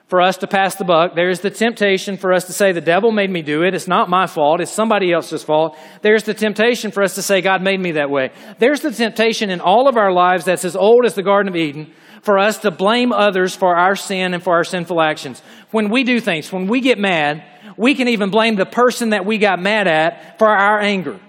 for 0.06 0.22
us 0.22 0.38
to 0.38 0.48
pass 0.48 0.76
the 0.76 0.86
buck. 0.86 1.16
There 1.16 1.32
is 1.32 1.40
the 1.40 1.50
temptation 1.50 2.18
for 2.18 2.32
us 2.32 2.46
to 2.46 2.54
say, 2.54 2.72
the 2.72 2.82
devil 2.82 3.12
made 3.12 3.32
me 3.32 3.42
do 3.42 3.64
it. 3.64 3.74
It's 3.74 3.88
not 3.88 4.08
my 4.08 4.28
fault. 4.28 4.62
It's 4.62 4.70
somebody 4.70 5.12
else's 5.12 5.44
fault. 5.44 5.76
There's 6.04 6.22
the 6.22 6.36
temptation 6.36 6.92
for 6.92 7.02
us 7.02 7.16
to 7.16 7.24
say, 7.24 7.42
God 7.42 7.64
made 7.64 7.80
me 7.80 7.94
that 7.94 8.12
way. 8.12 8.30
There's 8.60 8.82
the 8.82 8.92
temptation 8.92 9.50
in 9.50 9.60
all 9.60 9.88
of 9.88 9.98
our 9.98 10.14
lives 10.14 10.46
that's 10.46 10.66
as 10.66 10.76
old 10.76 11.04
as 11.04 11.16
the 11.16 11.24
Garden 11.24 11.50
of 11.50 11.56
Eden 11.56 11.92
for 12.24 12.40
us 12.40 12.60
to 12.60 12.72
blame 12.72 13.12
others 13.12 13.56
for 13.56 13.76
our 13.76 13.96
sin 13.96 14.34
and 14.34 14.42
for 14.42 14.54
our 14.54 14.64
sinful 14.64 15.02
actions. 15.02 15.42
When 15.72 15.90
we 15.90 16.04
do 16.04 16.20
things, 16.20 16.52
when 16.52 16.68
we 16.68 16.82
get 16.82 16.98
mad, 16.98 17.44
we 17.78 17.96
can 17.96 18.08
even 18.08 18.30
blame 18.30 18.56
the 18.56 18.66
person 18.66 19.10
that 19.10 19.26
we 19.26 19.38
got 19.38 19.62
mad 19.62 19.88
at 19.88 20.40
for 20.40 20.48
our 20.48 20.80
anger. 20.80 21.20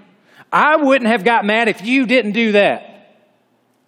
I 0.52 0.76
wouldn't 0.76 1.10
have 1.10 1.24
got 1.24 1.44
mad 1.44 1.68
if 1.68 1.84
you 1.84 2.06
didn't 2.06 2.32
do 2.32 2.52
that. 2.52 2.90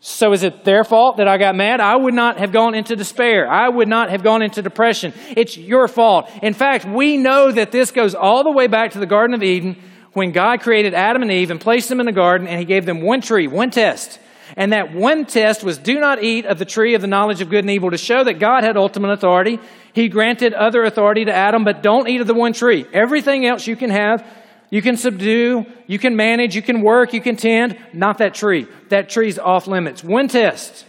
So 0.00 0.32
is 0.32 0.42
it 0.42 0.64
their 0.64 0.84
fault 0.84 1.16
that 1.16 1.28
I 1.28 1.38
got 1.38 1.54
mad? 1.54 1.80
I 1.80 1.96
would 1.96 2.14
not 2.14 2.38
have 2.38 2.52
gone 2.52 2.74
into 2.74 2.96
despair. 2.96 3.48
I 3.48 3.68
would 3.68 3.88
not 3.88 4.10
have 4.10 4.22
gone 4.22 4.42
into 4.42 4.62
depression. 4.62 5.12
It's 5.36 5.56
your 5.56 5.88
fault. 5.88 6.30
In 6.42 6.54
fact, 6.54 6.84
we 6.84 7.16
know 7.16 7.50
that 7.50 7.72
this 7.72 7.90
goes 7.90 8.14
all 8.14 8.44
the 8.44 8.52
way 8.52 8.66
back 8.66 8.92
to 8.92 8.98
the 8.98 9.06
Garden 9.06 9.34
of 9.34 9.42
Eden 9.42 9.76
when 10.12 10.32
God 10.32 10.60
created 10.60 10.94
Adam 10.94 11.22
and 11.22 11.30
Eve 11.30 11.50
and 11.50 11.60
placed 11.60 11.88
them 11.88 12.00
in 12.00 12.06
the 12.06 12.12
garden 12.12 12.46
and 12.48 12.58
he 12.58 12.64
gave 12.64 12.86
them 12.86 13.00
one 13.00 13.20
tree, 13.20 13.46
one 13.46 13.70
test. 13.70 14.18
And 14.56 14.72
that 14.72 14.92
one 14.92 15.24
test 15.24 15.64
was 15.64 15.78
do 15.78 15.98
not 15.98 16.22
eat 16.22 16.46
of 16.46 16.58
the 16.58 16.64
tree 16.64 16.94
of 16.94 17.00
the 17.00 17.06
knowledge 17.06 17.40
of 17.40 17.50
good 17.50 17.64
and 17.64 17.70
evil 17.70 17.90
to 17.90 17.98
show 17.98 18.22
that 18.22 18.34
God 18.34 18.62
had 18.62 18.76
ultimate 18.76 19.10
authority. 19.10 19.58
He 19.92 20.08
granted 20.08 20.52
other 20.52 20.84
authority 20.84 21.24
to 21.24 21.32
Adam, 21.32 21.64
but 21.64 21.82
don't 21.82 22.08
eat 22.08 22.20
of 22.20 22.26
the 22.26 22.34
one 22.34 22.52
tree. 22.52 22.86
Everything 22.92 23.46
else 23.46 23.66
you 23.66 23.76
can 23.76 23.90
have, 23.90 24.26
you 24.70 24.82
can 24.82 24.96
subdue, 24.96 25.66
you 25.86 25.98
can 25.98 26.16
manage, 26.16 26.54
you 26.54 26.62
can 26.62 26.82
work, 26.82 27.12
you 27.12 27.20
can 27.20 27.36
tend, 27.36 27.78
not 27.92 28.18
that 28.18 28.34
tree. 28.34 28.68
That 28.90 29.08
tree's 29.08 29.38
off 29.38 29.66
limits. 29.66 30.04
One 30.04 30.28
test. 30.28 30.84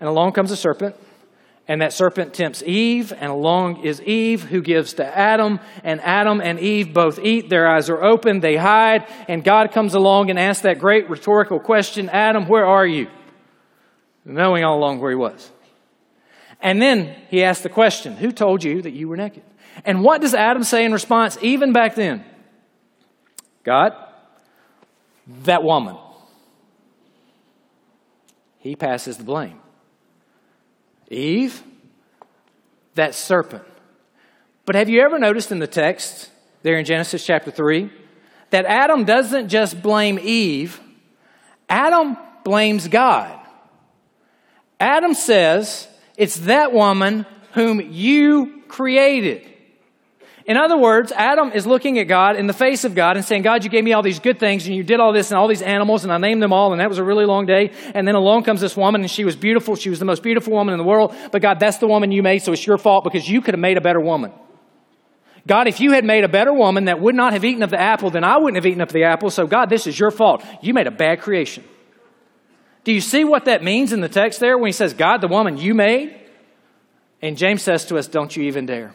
And 0.00 0.08
along 0.08 0.32
comes 0.32 0.50
a 0.50 0.56
serpent 0.56 0.94
and 1.68 1.82
that 1.82 1.92
serpent 1.92 2.32
tempts 2.32 2.62
Eve, 2.62 3.12
and 3.12 3.30
along 3.30 3.84
is 3.84 4.00
Eve 4.00 4.44
who 4.44 4.62
gives 4.62 4.94
to 4.94 5.06
Adam, 5.06 5.60
and 5.84 6.00
Adam 6.00 6.40
and 6.40 6.58
Eve 6.58 6.94
both 6.94 7.18
eat. 7.18 7.50
Their 7.50 7.68
eyes 7.68 7.90
are 7.90 8.02
open, 8.02 8.40
they 8.40 8.56
hide, 8.56 9.06
and 9.28 9.44
God 9.44 9.70
comes 9.70 9.92
along 9.92 10.30
and 10.30 10.38
asks 10.38 10.62
that 10.62 10.78
great 10.78 11.10
rhetorical 11.10 11.60
question 11.60 12.08
Adam, 12.08 12.48
where 12.48 12.64
are 12.64 12.86
you? 12.86 13.08
Knowing 14.24 14.64
all 14.64 14.78
along 14.78 15.00
where 15.00 15.10
he 15.10 15.16
was. 15.16 15.52
And 16.60 16.82
then 16.82 17.14
he 17.28 17.44
asks 17.44 17.62
the 17.62 17.68
question 17.68 18.16
Who 18.16 18.32
told 18.32 18.64
you 18.64 18.82
that 18.82 18.92
you 18.92 19.08
were 19.08 19.16
naked? 19.16 19.42
And 19.84 20.02
what 20.02 20.22
does 20.22 20.34
Adam 20.34 20.64
say 20.64 20.84
in 20.84 20.92
response, 20.92 21.38
even 21.42 21.72
back 21.72 21.94
then? 21.94 22.24
God, 23.62 23.92
that 25.44 25.62
woman. 25.62 25.96
He 28.58 28.74
passes 28.74 29.18
the 29.18 29.24
blame. 29.24 29.60
Eve, 31.10 31.62
that 32.94 33.14
serpent. 33.14 33.64
But 34.64 34.74
have 34.74 34.88
you 34.88 35.00
ever 35.00 35.18
noticed 35.18 35.50
in 35.50 35.58
the 35.58 35.66
text 35.66 36.30
there 36.62 36.78
in 36.78 36.84
Genesis 36.84 37.24
chapter 37.24 37.50
3 37.50 37.90
that 38.50 38.66
Adam 38.66 39.04
doesn't 39.04 39.48
just 39.48 39.82
blame 39.82 40.18
Eve, 40.20 40.80
Adam 41.68 42.16
blames 42.44 42.88
God. 42.88 43.38
Adam 44.80 45.14
says, 45.14 45.88
It's 46.16 46.36
that 46.40 46.72
woman 46.72 47.26
whom 47.52 47.80
you 47.80 48.62
created. 48.68 49.46
In 50.48 50.56
other 50.56 50.78
words, 50.78 51.12
Adam 51.12 51.52
is 51.52 51.66
looking 51.66 51.98
at 51.98 52.04
God 52.04 52.36
in 52.36 52.46
the 52.46 52.54
face 52.54 52.84
of 52.84 52.94
God 52.94 53.18
and 53.18 53.24
saying, 53.24 53.42
God, 53.42 53.64
you 53.64 53.70
gave 53.70 53.84
me 53.84 53.92
all 53.92 54.00
these 54.02 54.18
good 54.18 54.40
things 54.40 54.66
and 54.66 54.74
you 54.74 54.82
did 54.82 54.98
all 54.98 55.12
this 55.12 55.30
and 55.30 55.36
all 55.36 55.46
these 55.46 55.60
animals 55.60 56.04
and 56.04 56.12
I 56.12 56.16
named 56.16 56.42
them 56.42 56.54
all 56.54 56.72
and 56.72 56.80
that 56.80 56.88
was 56.88 56.96
a 56.96 57.04
really 57.04 57.26
long 57.26 57.44
day. 57.44 57.70
And 57.94 58.08
then 58.08 58.14
along 58.14 58.44
comes 58.44 58.62
this 58.62 58.74
woman 58.74 59.02
and 59.02 59.10
she 59.10 59.26
was 59.26 59.36
beautiful. 59.36 59.76
She 59.76 59.90
was 59.90 59.98
the 59.98 60.06
most 60.06 60.22
beautiful 60.22 60.54
woman 60.54 60.72
in 60.72 60.78
the 60.78 60.84
world. 60.84 61.14
But 61.32 61.42
God, 61.42 61.60
that's 61.60 61.76
the 61.76 61.86
woman 61.86 62.12
you 62.12 62.22
made, 62.22 62.38
so 62.38 62.52
it's 62.52 62.66
your 62.66 62.78
fault 62.78 63.04
because 63.04 63.28
you 63.28 63.42
could 63.42 63.52
have 63.52 63.60
made 63.60 63.76
a 63.76 63.82
better 63.82 64.00
woman. 64.00 64.32
God, 65.46 65.68
if 65.68 65.80
you 65.80 65.92
had 65.92 66.06
made 66.06 66.24
a 66.24 66.28
better 66.28 66.52
woman 66.52 66.86
that 66.86 66.98
would 66.98 67.14
not 67.14 67.34
have 67.34 67.44
eaten 67.44 67.62
of 67.62 67.68
the 67.68 67.80
apple, 67.80 68.08
then 68.08 68.24
I 68.24 68.38
wouldn't 68.38 68.56
have 68.56 68.64
eaten 68.64 68.80
of 68.80 68.90
the 68.90 69.04
apple. 69.04 69.28
So 69.28 69.46
God, 69.46 69.68
this 69.68 69.86
is 69.86 70.00
your 70.00 70.10
fault. 70.10 70.42
You 70.62 70.72
made 70.72 70.86
a 70.86 70.90
bad 70.90 71.20
creation. 71.20 71.62
Do 72.84 72.92
you 72.92 73.02
see 73.02 73.22
what 73.22 73.44
that 73.44 73.62
means 73.62 73.92
in 73.92 74.00
the 74.00 74.08
text 74.08 74.40
there 74.40 74.56
when 74.56 74.68
he 74.68 74.72
says, 74.72 74.94
God, 74.94 75.20
the 75.20 75.28
woman 75.28 75.58
you 75.58 75.74
made? 75.74 76.18
And 77.20 77.36
James 77.36 77.60
says 77.60 77.84
to 77.86 77.98
us, 77.98 78.08
Don't 78.08 78.34
you 78.34 78.44
even 78.44 78.64
dare. 78.64 78.94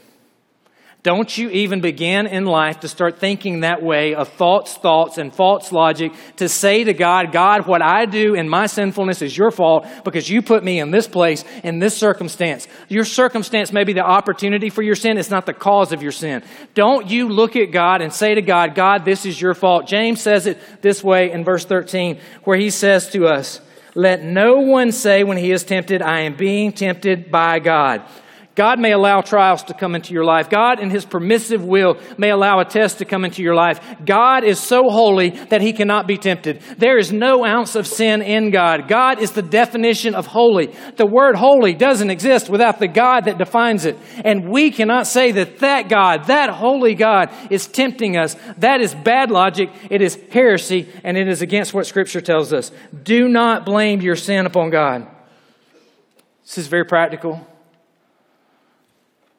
Don't 1.03 1.37
you 1.37 1.49
even 1.49 1.81
begin 1.81 2.27
in 2.27 2.45
life 2.45 2.79
to 2.79 2.87
start 2.87 3.19
thinking 3.19 3.59
that 3.59 3.83
way 3.83 4.15
of 4.15 4.29
thoughts, 4.29 4.75
thoughts, 4.75 5.17
and 5.17 5.35
false 5.35 5.73
logic 5.73 6.13
to 6.37 6.47
say 6.47 6.85
to 6.85 6.93
God, 6.93 7.33
God, 7.33 7.67
what 7.67 7.81
I 7.81 8.05
do 8.05 8.35
in 8.35 8.47
my 8.47 8.67
sinfulness 8.67 9.21
is 9.21 9.37
your 9.37 9.51
fault 9.51 9.85
because 10.05 10.29
you 10.29 10.41
put 10.41 10.63
me 10.63 10.79
in 10.79 10.91
this 10.91 11.05
place, 11.05 11.43
in 11.61 11.79
this 11.79 11.97
circumstance. 11.97 12.69
Your 12.87 13.03
circumstance 13.03 13.73
may 13.73 13.83
be 13.83 13.91
the 13.91 14.05
opportunity 14.05 14.69
for 14.69 14.81
your 14.81 14.95
sin, 14.95 15.17
it's 15.17 15.29
not 15.29 15.45
the 15.45 15.53
cause 15.53 15.91
of 15.91 16.01
your 16.01 16.13
sin. 16.13 16.41
Don't 16.73 17.09
you 17.09 17.27
look 17.27 17.57
at 17.57 17.71
God 17.71 18.01
and 18.01 18.13
say 18.13 18.35
to 18.35 18.41
God, 18.41 18.73
God, 18.73 19.03
this 19.03 19.25
is 19.25 19.41
your 19.41 19.55
fault. 19.55 19.87
James 19.87 20.21
says 20.21 20.47
it 20.47 20.57
this 20.81 21.03
way 21.03 21.31
in 21.31 21.43
verse 21.43 21.65
13, 21.65 22.17
where 22.45 22.57
he 22.57 22.69
says 22.69 23.09
to 23.09 23.27
us, 23.27 23.59
Let 23.93 24.23
no 24.23 24.59
one 24.59 24.93
say 24.93 25.25
when 25.25 25.37
he 25.37 25.51
is 25.51 25.65
tempted, 25.65 26.01
I 26.01 26.21
am 26.21 26.37
being 26.37 26.71
tempted 26.71 27.29
by 27.29 27.59
God. 27.59 28.03
God 28.55 28.79
may 28.79 28.91
allow 28.91 29.21
trials 29.21 29.63
to 29.63 29.73
come 29.73 29.95
into 29.95 30.13
your 30.13 30.25
life. 30.25 30.49
God, 30.49 30.79
in 30.79 30.91
His 30.91 31.05
permissive 31.05 31.65
will, 31.65 31.97
may 32.17 32.29
allow 32.29 32.59
a 32.59 32.65
test 32.65 32.99
to 32.99 33.05
come 33.05 33.25
into 33.25 33.41
your 33.41 33.55
life. 33.55 33.79
God 34.05 34.43
is 34.43 34.59
so 34.59 34.89
holy 34.89 35.31
that 35.49 35.61
He 35.61 35.73
cannot 35.73 36.07
be 36.07 36.17
tempted. 36.17 36.61
There 36.77 36.99
is 36.99 37.11
no 37.11 37.43
ounce 37.43 37.75
of 37.75 37.87
sin 37.87 38.21
in 38.21 38.51
God. 38.51 38.87
God 38.87 39.19
is 39.19 39.31
the 39.31 39.41
definition 39.41 40.13
of 40.13 40.27
holy. 40.27 40.73
The 40.97 41.05
word 41.07 41.35
holy 41.35 41.73
doesn't 41.73 42.11
exist 42.11 42.47
without 42.47 42.77
the 42.77 42.87
God 42.87 43.25
that 43.25 43.39
defines 43.39 43.85
it. 43.85 43.97
And 44.23 44.49
we 44.49 44.69
cannot 44.69 45.07
say 45.07 45.31
that 45.31 45.59
that 45.59 45.89
God, 45.89 46.25
that 46.25 46.51
holy 46.51 46.93
God, 46.93 47.31
is 47.49 47.65
tempting 47.65 48.17
us. 48.17 48.35
That 48.57 48.81
is 48.81 48.93
bad 48.93 49.31
logic. 49.31 49.71
It 49.89 50.03
is 50.03 50.19
heresy, 50.31 50.89
and 51.03 51.17
it 51.17 51.27
is 51.27 51.41
against 51.41 51.73
what 51.73 51.87
Scripture 51.87 52.21
tells 52.21 52.53
us. 52.53 52.71
Do 53.03 53.27
not 53.27 53.65
blame 53.65 54.01
your 54.01 54.15
sin 54.15 54.45
upon 54.45 54.69
God. 54.69 55.07
This 56.43 56.59
is 56.59 56.67
very 56.67 56.85
practical. 56.85 57.47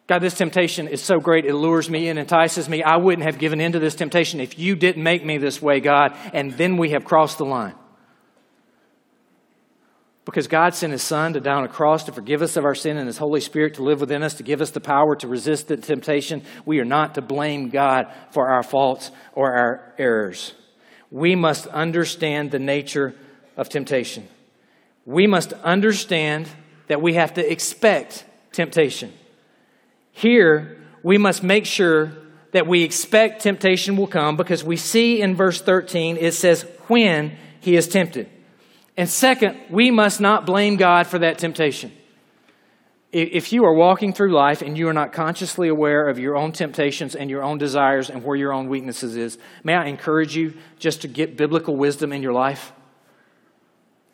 God, 0.06 0.18
this 0.18 0.34
temptation 0.34 0.86
is 0.86 1.02
so 1.02 1.18
great, 1.18 1.46
it 1.46 1.54
lures 1.54 1.88
me 1.88 2.08
and 2.08 2.18
entices 2.18 2.68
me. 2.68 2.82
I 2.82 2.96
wouldn't 2.96 3.24
have 3.24 3.38
given 3.38 3.60
in 3.60 3.72
to 3.72 3.78
this 3.78 3.94
temptation 3.94 4.38
if 4.38 4.58
you 4.58 4.76
didn't 4.76 5.02
make 5.02 5.24
me 5.24 5.38
this 5.38 5.62
way, 5.62 5.80
God. 5.80 6.14
And 6.34 6.52
then 6.52 6.76
we 6.76 6.90
have 6.90 7.04
crossed 7.04 7.38
the 7.38 7.46
line. 7.46 7.74
Because 10.26 10.46
God 10.46 10.74
sent 10.74 10.92
His 10.92 11.02
Son 11.02 11.32
to 11.34 11.40
die 11.40 11.54
on 11.54 11.64
a 11.64 11.68
cross 11.68 12.04
to 12.04 12.12
forgive 12.12 12.42
us 12.42 12.56
of 12.56 12.64
our 12.64 12.74
sin 12.74 12.98
and 12.98 13.06
His 13.06 13.18
Holy 13.18 13.40
Spirit 13.40 13.74
to 13.74 13.82
live 13.82 14.00
within 14.00 14.22
us, 14.22 14.34
to 14.34 14.42
give 14.42 14.60
us 14.60 14.70
the 14.70 14.80
power 14.80 15.16
to 15.16 15.28
resist 15.28 15.68
the 15.68 15.76
temptation. 15.76 16.42
We 16.66 16.80
are 16.80 16.84
not 16.84 17.14
to 17.14 17.22
blame 17.22 17.70
God 17.70 18.06
for 18.30 18.48
our 18.50 18.62
faults 18.62 19.10
or 19.32 19.54
our 19.54 19.94
errors. 19.98 20.54
We 21.10 21.34
must 21.34 21.66
understand 21.68 22.50
the 22.50 22.58
nature 22.58 23.14
of 23.56 23.68
temptation. 23.68 24.28
We 25.06 25.26
must 25.26 25.52
understand 25.52 26.48
that 26.88 27.00
we 27.00 27.14
have 27.14 27.34
to 27.34 27.52
expect 27.52 28.24
temptation. 28.52 29.12
Here, 30.14 30.78
we 31.02 31.18
must 31.18 31.42
make 31.42 31.66
sure 31.66 32.12
that 32.52 32.68
we 32.68 32.82
expect 32.82 33.42
temptation 33.42 33.96
will 33.96 34.06
come 34.06 34.36
because 34.36 34.62
we 34.62 34.76
see 34.76 35.20
in 35.20 35.34
verse 35.34 35.60
13 35.60 36.16
it 36.16 36.32
says, 36.34 36.62
when 36.86 37.36
he 37.60 37.74
is 37.74 37.88
tempted. 37.88 38.30
And 38.96 39.08
second, 39.08 39.58
we 39.70 39.90
must 39.90 40.20
not 40.20 40.46
blame 40.46 40.76
God 40.76 41.08
for 41.08 41.18
that 41.18 41.38
temptation. 41.38 41.92
If 43.10 43.52
you 43.52 43.64
are 43.64 43.74
walking 43.74 44.12
through 44.12 44.32
life 44.32 44.62
and 44.62 44.78
you 44.78 44.88
are 44.88 44.92
not 44.92 45.12
consciously 45.12 45.68
aware 45.68 46.08
of 46.08 46.18
your 46.18 46.36
own 46.36 46.52
temptations 46.52 47.16
and 47.16 47.28
your 47.28 47.42
own 47.42 47.58
desires 47.58 48.08
and 48.08 48.24
where 48.24 48.36
your 48.36 48.52
own 48.52 48.68
weaknesses 48.68 49.16
is, 49.16 49.36
may 49.64 49.74
I 49.74 49.86
encourage 49.86 50.36
you 50.36 50.54
just 50.78 51.02
to 51.02 51.08
get 51.08 51.36
biblical 51.36 51.76
wisdom 51.76 52.12
in 52.12 52.22
your 52.22 52.32
life? 52.32 52.72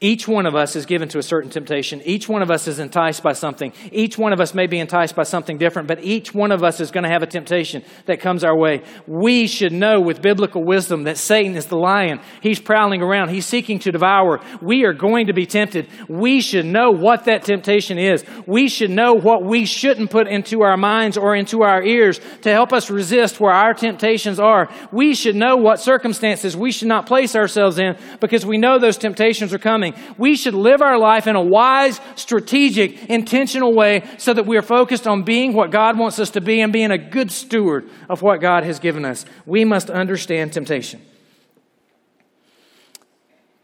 Each 0.03 0.27
one 0.27 0.47
of 0.47 0.55
us 0.55 0.77
is 0.77 0.87
given 0.87 1.11
to 1.11 1.19
a 1.19 1.23
certain 1.23 1.51
temptation. 1.51 2.01
Each 2.07 2.27
one 2.27 2.41
of 2.41 2.51
us 2.51 2.67
is 2.67 2.79
enticed 2.79 3.23
by 3.23 3.35
something. 3.35 3.75
Each 3.93 4.17
one 4.17 4.33
of 4.33 4.41
us 4.41 4.55
may 4.55 4.67
be 4.67 4.79
enticed 4.79 5.15
by 5.15 5.25
something 5.25 5.59
different, 5.59 5.89
but 5.89 6.03
each 6.03 6.33
one 6.33 6.53
of 6.53 6.65
us 6.65 6.81
is 6.81 6.91
going 6.91 7.05
to 7.05 7.11
have 7.11 7.23
a 7.23 7.27
temptation 7.27 7.83
that 8.07 8.19
comes 8.19 8.43
our 8.43 8.57
way. 8.57 8.83
We 9.07 9.47
should 9.47 9.75
know 9.75 10.01
with 10.01 10.23
biblical 10.23 10.65
wisdom 10.65 11.05
that 11.05 11.19
Satan 11.19 11.55
is 11.55 11.67
the 11.67 11.77
lion. 11.77 12.21
He's 12.41 12.59
prowling 12.59 13.03
around. 13.03 13.29
He's 13.29 13.45
seeking 13.45 13.79
to 13.81 13.93
devour. 13.93 14.41
We 14.63 14.85
are 14.85 14.95
going 14.95 15.27
to 15.27 15.35
be 15.35 15.45
tempted. 15.45 15.87
We 16.09 16.41
should 16.41 16.65
know 16.65 16.93
what 16.93 17.25
that 17.25 17.43
temptation 17.43 17.99
is. 17.99 18.25
We 18.47 18.69
should 18.69 18.91
know 18.91 19.13
what 19.13 19.45
we 19.45 19.67
shouldn't 19.67 20.11
put 20.11 20.29
into 20.29 20.63
our 20.63 20.79
minds 20.79 21.19
or 21.19 21.37
into 21.37 21.61
our 21.61 21.83
ears 21.83 22.23
to 22.41 22.51
help 22.51 22.73
us 22.73 22.89
resist 22.89 23.39
where 23.39 23.53
our 23.53 23.75
temptations 23.75 24.41
are. 24.41 24.71
We 24.93 25.15
should 25.15 25.37
know 25.37 25.57
what 25.57 25.79
circumstances 25.79 26.57
we 26.57 26.73
should 26.73 26.89
not 26.89 27.05
place 27.05 27.37
ourselves 27.37 27.79
in 27.79 27.99
because 28.19 28.47
we 28.47 28.57
know 28.57 28.79
those 28.79 28.97
temptations 28.97 29.53
are 29.53 29.59
coming. 29.59 29.90
We 30.19 30.37
should 30.37 30.55
live 30.55 30.83
our 30.83 30.99
life 30.99 31.27
in 31.27 31.37
a 31.37 31.43
wise, 31.43 32.01
strategic, 32.17 33.05
intentional 33.11 33.75
way 33.75 34.05
so 34.19 34.33
that 34.35 34.47
we 34.47 34.57
are 34.57 34.63
focused 34.63 35.07
on 35.07 35.23
being 35.23 35.53
what 35.53 35.71
God 35.71 35.99
wants 35.99 36.19
us 36.19 36.31
to 36.31 36.41
be 36.41 36.61
and 36.61 36.73
being 36.73 36.91
a 36.91 36.99
good 36.99 37.31
steward 37.31 37.89
of 38.09 38.23
what 38.23 38.41
God 38.41 38.65
has 38.65 38.79
given 38.79 39.05
us. 39.05 39.25
We 39.47 39.65
must 39.65 39.91
understand 39.91 40.53
temptation. 40.53 41.01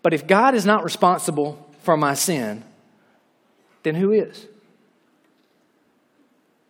But 0.03 0.15
if 0.15 0.27
God 0.27 0.55
is 0.55 0.65
not 0.65 0.85
responsible 0.85 1.69
for 1.83 1.97
my 1.97 2.15
sin, 2.15 2.63
then 3.83 3.97
who 3.97 4.13
is? 4.13 4.47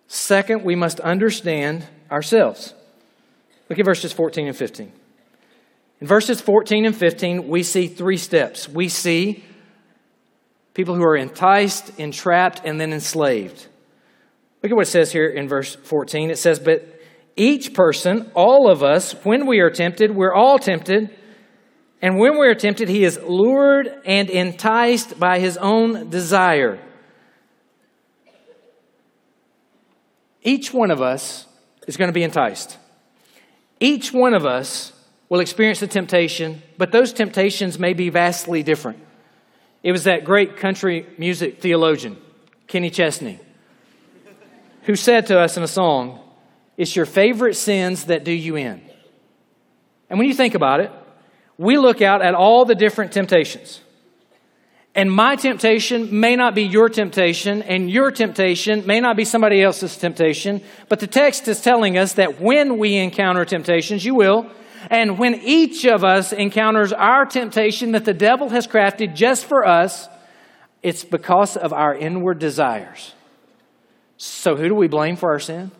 Second, 0.09 0.65
we 0.65 0.75
must 0.75 1.01
understand 1.01 1.87
ourselves. 2.11 2.75
Look 3.69 3.79
at 3.79 3.85
verses 3.85 4.13
14 4.13 4.47
and 4.47 4.57
15. 4.57 4.93
In 6.01 6.07
verses 6.07 6.41
14 6.41 6.85
and 6.85 6.97
15, 6.97 7.49
we 7.49 7.63
see 7.63 7.87
three 7.87 8.19
steps. 8.19 8.69
We 8.69 8.89
see 8.89 9.45
people 10.75 10.95
who 10.95 11.05
are 11.05 11.17
enticed, 11.17 11.99
entrapped, 11.99 12.61
and 12.65 12.81
then 12.81 12.93
enslaved. 12.93 13.67
Look 14.63 14.73
at 14.73 14.77
what 14.77 14.87
it 14.87 14.91
says 14.91 15.13
here 15.13 15.29
in 15.29 15.49
verse 15.49 15.75
14. 15.75 16.31
It 16.31 16.39
says, 16.39 16.59
But 16.59 17.01
each 17.35 17.73
person, 17.73 18.31
all 18.35 18.71
of 18.71 18.83
us, 18.83 19.13
when 19.25 19.47
we 19.47 19.61
are 19.61 19.71
tempted, 19.71 20.15
we're 20.15 20.35
all 20.35 20.59
tempted. 20.59 21.11
And 22.03 22.19
when 22.19 22.39
we 22.39 22.47
are 22.47 22.55
tempted, 22.55 22.89
he 22.89 23.05
is 23.05 23.19
lured 23.23 23.89
and 24.05 24.29
enticed 24.29 25.19
by 25.19 25.39
his 25.39 25.57
own 25.57 26.11
desire. 26.11 26.79
Each 30.43 30.73
one 30.73 30.91
of 30.91 31.01
us 31.01 31.47
is 31.87 31.97
going 31.97 32.09
to 32.09 32.15
be 32.15 32.23
enticed. 32.23 32.77
Each 33.81 34.13
one 34.13 34.35
of 34.35 34.45
us 34.45 34.93
will 35.29 35.41
experience 35.41 35.81
the 35.81 35.87
temptation, 35.87 36.63
but 36.79 36.93
those 36.93 37.13
temptations 37.13 37.79
may 37.79 37.93
be 37.93 38.11
vastly 38.11 38.63
different. 38.63 38.99
It 39.83 39.93
was 39.93 40.05
that 40.05 40.25
great 40.25 40.57
country 40.57 41.07
music 41.19 41.61
theologian, 41.61 42.17
Kenny 42.67 42.91
Chesney, 42.91 43.39
who 44.83 44.97
said 44.97 45.27
to 45.27 45.39
us 45.39 45.57
in 45.57 45.63
a 45.63 45.69
song, 45.69 46.21
It's 46.77 46.95
your 46.95 47.07
favorite 47.07 47.55
sins 47.55 48.05
that 48.05 48.25
do 48.25 48.33
you 48.33 48.57
in. 48.57 48.81
And 50.09 50.19
when 50.19 50.29
you 50.29 50.35
think 50.35 50.55
about 50.55 50.81
it, 50.81 50.91
we 51.59 51.79
look 51.79 52.03
out 52.03 52.23
at 52.23 52.35
all 52.35 52.65
the 52.65 52.75
different 52.75 53.13
temptations. 53.13 53.81
And 54.95 55.13
my 55.13 55.37
temptation 55.37 56.21
may 56.21 56.37
not 56.37 56.55
be 56.55 56.63
your 56.63 56.89
temptation, 56.89 57.63
and 57.63 57.91
your 57.91 58.11
temptation 58.11 58.87
may 58.87 58.99
not 58.99 59.15
be 59.15 59.27
somebody 59.27 59.63
else's 59.63 59.97
temptation, 59.97 60.63
but 60.89 61.01
the 61.01 61.07
text 61.07 61.49
is 61.49 61.61
telling 61.61 61.99
us 61.99 62.15
that 62.15 62.41
when 62.41 62.79
we 62.79 62.97
encounter 62.97 63.45
temptations, 63.45 64.07
you 64.07 64.15
will, 64.15 64.51
and 64.91 65.19
when 65.19 65.35
each 65.43 65.85
of 65.85 66.05
us 66.05 66.33
encounters 66.33 66.93
our 66.93 67.27
temptation 67.27 67.93
that 67.93 68.05
the 68.05 68.15
devil 68.15 68.49
has 68.51 68.67
crafted 68.67 69.15
just 69.15 69.47
for 69.47 69.67
us, 69.67 70.09
it's 70.83 71.05
because 71.05 71.57
of 71.57 71.73
our 71.73 71.95
inward 71.95 72.39
desires. 72.39 73.15
So, 74.17 74.57
who 74.57 74.69
do 74.69 74.75
we 74.75 74.89
blame 74.89 75.17
for 75.17 75.31
our 75.31 75.41
sin? 75.41 75.71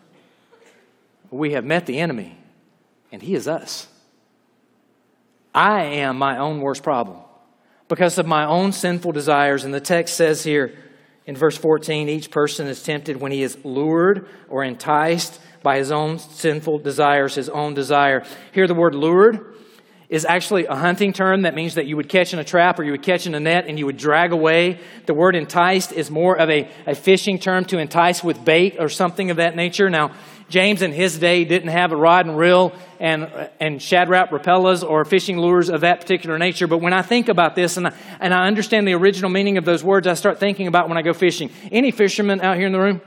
We 1.31 1.53
have 1.53 1.65
met 1.65 1.85
the 1.85 1.99
enemy, 1.99 2.37
and 3.11 3.21
he 3.21 3.33
is 3.33 3.47
us. 3.47 3.87
I 5.53 5.83
am 5.83 6.17
my 6.17 6.37
own 6.37 6.61
worst 6.61 6.83
problem 6.83 7.19
because 7.87 8.17
of 8.17 8.27
my 8.27 8.45
own 8.45 8.71
sinful 8.73 9.11
desires. 9.11 9.63
And 9.63 9.73
the 9.73 9.81
text 9.81 10.15
says 10.15 10.43
here 10.43 10.77
in 11.25 11.35
verse 11.35 11.57
14 11.57 12.09
each 12.09 12.29
person 12.29 12.67
is 12.67 12.83
tempted 12.83 13.17
when 13.17 13.31
he 13.31 13.41
is 13.41 13.57
lured 13.63 14.27
or 14.49 14.63
enticed 14.63 15.39
by 15.63 15.77
his 15.77 15.91
own 15.91 16.19
sinful 16.19 16.79
desires, 16.79 17.35
his 17.35 17.49
own 17.49 17.73
desire. 17.73 18.23
Here, 18.53 18.67
the 18.67 18.75
word 18.75 18.95
lured 18.95 19.55
is 20.09 20.25
actually 20.25 20.65
a 20.65 20.75
hunting 20.75 21.11
term 21.11 21.41
that 21.41 21.53
means 21.53 21.75
that 21.75 21.85
you 21.85 21.97
would 21.97 22.07
catch 22.07 22.31
in 22.31 22.39
a 22.39 22.43
trap 22.43 22.79
or 22.79 22.83
you 22.83 22.91
would 22.91 23.03
catch 23.03 23.27
in 23.27 23.35
a 23.35 23.39
net 23.39 23.65
and 23.67 23.77
you 23.77 23.85
would 23.85 23.97
drag 23.97 24.31
away. 24.31 24.79
The 25.05 25.13
word 25.13 25.35
enticed 25.35 25.91
is 25.91 26.09
more 26.09 26.37
of 26.37 26.49
a, 26.49 26.69
a 26.85 26.95
fishing 26.95 27.39
term 27.39 27.65
to 27.65 27.77
entice 27.77 28.23
with 28.23 28.43
bait 28.43 28.77
or 28.79 28.87
something 28.87 29.31
of 29.31 29.37
that 29.37 29.57
nature. 29.57 29.89
Now, 29.89 30.13
James 30.47 30.81
in 30.81 30.93
his 30.93 31.19
day 31.19 31.43
didn't 31.43 31.69
have 31.69 31.91
a 31.91 31.97
rod 31.97 32.25
and 32.25 32.37
reel 32.37 32.71
and, 33.01 33.29
and 33.59 33.81
Shad 33.81 34.07
Rap 34.07 34.29
Rapalas 34.29 34.81
or 34.87 35.03
fishing 35.03 35.37
lures 35.37 35.69
of 35.69 35.81
that 35.81 35.99
particular 35.99 36.37
nature. 36.37 36.67
But 36.67 36.77
when 36.77 36.93
I 36.93 37.01
think 37.01 37.27
about 37.27 37.55
this 37.55 37.75
and 37.75 37.87
I, 37.87 37.93
and 38.21 38.33
I 38.33 38.47
understand 38.47 38.87
the 38.87 38.93
original 38.93 39.29
meaning 39.29 39.57
of 39.57 39.65
those 39.65 39.83
words, 39.83 40.07
I 40.07 40.13
start 40.13 40.39
thinking 40.39 40.67
about 40.67 40.87
when 40.87 40.97
I 40.97 41.01
go 41.01 41.11
fishing. 41.11 41.51
Any 41.69 41.91
fishermen 41.91 42.39
out 42.39 42.55
here 42.55 42.65
in 42.65 42.71
the 42.71 42.79
room? 42.79 43.01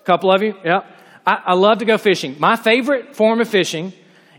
A 0.00 0.04
couple 0.04 0.32
of 0.32 0.42
you? 0.42 0.56
Yeah. 0.64 0.82
I, 1.26 1.42
I 1.46 1.52
love 1.54 1.78
to 1.78 1.84
go 1.84 1.98
fishing. 1.98 2.36
My 2.38 2.56
favorite 2.56 3.16
form 3.16 3.40
of 3.40 3.48
fishing 3.48 3.92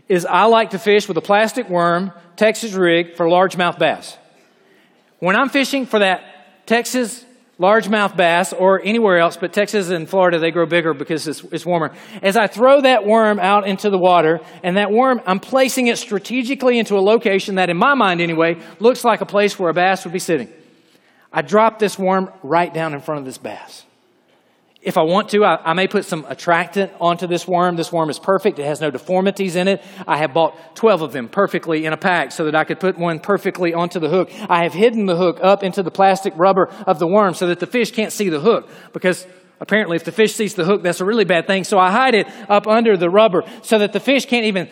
is 0.08 0.24
I 0.24 0.44
like 0.44 0.70
to 0.70 0.78
fish 0.78 1.06
with 1.06 1.16
a 1.16 1.20
plastic 1.20 1.68
worm, 1.68 2.12
Texas 2.36 2.72
rig 2.72 3.14
for 3.14 3.26
largemouth 3.26 3.78
bass. 3.78 4.16
When 5.18 5.36
I'm 5.36 5.48
fishing 5.48 5.86
for 5.86 5.98
that 5.98 6.66
Texas 6.66 7.24
largemouth 7.58 8.16
bass 8.16 8.52
or 8.52 8.80
anywhere 8.82 9.18
else, 9.18 9.36
but 9.36 9.52
Texas 9.52 9.90
and 9.90 10.08
Florida, 10.08 10.38
they 10.38 10.50
grow 10.50 10.64
bigger 10.64 10.94
because 10.94 11.26
it's, 11.26 11.42
it's, 11.44 11.66
warmer. 11.66 11.92
As 12.22 12.36
I 12.36 12.46
throw 12.46 12.80
that 12.82 13.04
worm 13.04 13.40
out 13.40 13.66
into 13.66 13.90
the 13.90 13.98
water, 13.98 14.40
and 14.62 14.76
that 14.76 14.92
worm, 14.92 15.20
I'm 15.26 15.40
placing 15.40 15.88
it 15.88 15.98
strategically 15.98 16.78
into 16.78 16.96
a 16.96 17.00
location 17.00 17.56
that, 17.56 17.68
in 17.68 17.76
my 17.76 17.94
mind 17.94 18.20
anyway, 18.20 18.58
looks 18.78 19.04
like 19.04 19.20
a 19.20 19.26
place 19.26 19.58
where 19.58 19.70
a 19.70 19.74
bass 19.74 20.04
would 20.04 20.12
be 20.12 20.20
sitting. 20.20 20.48
I 21.32 21.42
drop 21.42 21.78
this 21.78 21.98
worm 21.98 22.30
right 22.42 22.72
down 22.72 22.94
in 22.94 23.00
front 23.00 23.18
of 23.18 23.24
this 23.24 23.38
bass. 23.38 23.84
If 24.80 24.96
I 24.96 25.02
want 25.02 25.30
to, 25.30 25.44
I, 25.44 25.70
I, 25.70 25.72
may 25.72 25.88
put 25.88 26.04
some 26.04 26.24
attractant 26.28 26.92
onto 27.00 27.26
this 27.26 27.48
worm. 27.48 27.74
This 27.74 27.90
worm 27.92 28.10
is 28.10 28.18
perfect. 28.20 28.60
It 28.60 28.64
has 28.64 28.80
no 28.80 28.92
deformities 28.92 29.56
in 29.56 29.66
it. 29.66 29.82
I 30.06 30.18
have 30.18 30.32
bought 30.32 30.76
12 30.76 31.02
of 31.02 31.12
them 31.12 31.28
perfectly 31.28 31.84
in 31.84 31.92
a 31.92 31.96
pack 31.96 32.30
so 32.30 32.44
that 32.44 32.54
I 32.54 32.62
could 32.62 32.78
put 32.78 32.96
one 32.96 33.18
perfectly 33.18 33.74
onto 33.74 33.98
the 33.98 34.08
hook. 34.08 34.30
I 34.48 34.62
have 34.62 34.72
hidden 34.72 35.06
the 35.06 35.16
hook 35.16 35.40
up 35.42 35.64
into 35.64 35.82
the 35.82 35.90
plastic 35.90 36.32
rubber 36.36 36.68
of 36.86 37.00
the 37.00 37.08
worm 37.08 37.34
so 37.34 37.48
that 37.48 37.58
the 37.58 37.66
fish 37.66 37.90
can't 37.90 38.12
see 38.12 38.28
the 38.28 38.38
hook 38.38 38.70
because 38.92 39.26
apparently 39.60 39.96
if 39.96 40.04
the 40.04 40.12
fish 40.12 40.34
sees 40.34 40.54
the 40.54 40.64
hook, 40.64 40.84
that's 40.84 41.00
a 41.00 41.04
really 41.04 41.24
bad 41.24 41.48
thing. 41.48 41.64
So 41.64 41.76
I 41.76 41.90
hide 41.90 42.14
it 42.14 42.28
up 42.48 42.68
under 42.68 42.96
the 42.96 43.10
rubber 43.10 43.42
so 43.62 43.80
that 43.80 43.92
the 43.92 44.00
fish 44.00 44.26
can't 44.26 44.46
even 44.46 44.68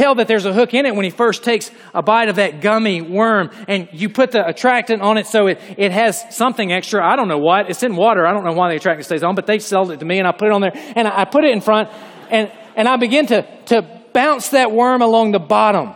tell 0.00 0.14
that 0.14 0.26
there's 0.26 0.46
a 0.46 0.52
hook 0.52 0.72
in 0.72 0.86
it 0.86 0.94
when 0.94 1.04
he 1.04 1.10
first 1.10 1.44
takes 1.44 1.70
a 1.92 2.02
bite 2.02 2.30
of 2.30 2.36
that 2.36 2.62
gummy 2.62 3.02
worm 3.02 3.50
and 3.68 3.86
you 3.92 4.08
put 4.08 4.30
the 4.30 4.46
attractant 4.46 5.02
on 5.02 5.18
it 5.18 5.26
so 5.26 5.46
it, 5.46 5.60
it 5.76 5.92
has 5.92 6.34
something 6.34 6.72
extra. 6.72 7.06
I 7.06 7.16
don't 7.16 7.28
know 7.28 7.38
what. 7.38 7.68
It's 7.68 7.82
in 7.82 7.94
water. 7.96 8.26
I 8.26 8.32
don't 8.32 8.44
know 8.44 8.54
why 8.54 8.70
the 8.70 8.76
attractant 8.76 9.04
stays 9.04 9.22
on, 9.22 9.34
but 9.34 9.46
they 9.46 9.58
sold 9.58 9.90
it 9.90 10.00
to 10.00 10.06
me 10.06 10.18
and 10.18 10.26
I 10.26 10.32
put 10.32 10.48
it 10.48 10.52
on 10.52 10.62
there 10.62 10.72
and 10.74 11.06
I, 11.06 11.26
put 11.26 11.44
it 11.44 11.50
in 11.50 11.60
front 11.60 11.90
and, 12.30 12.50
and 12.76 12.88
I 12.88 12.96
begin 12.96 13.26
to, 13.26 13.46
to 13.66 14.02
bounce 14.14 14.48
that 14.50 14.72
worm 14.72 15.02
along 15.02 15.32
the 15.32 15.38
bottom. 15.38 15.94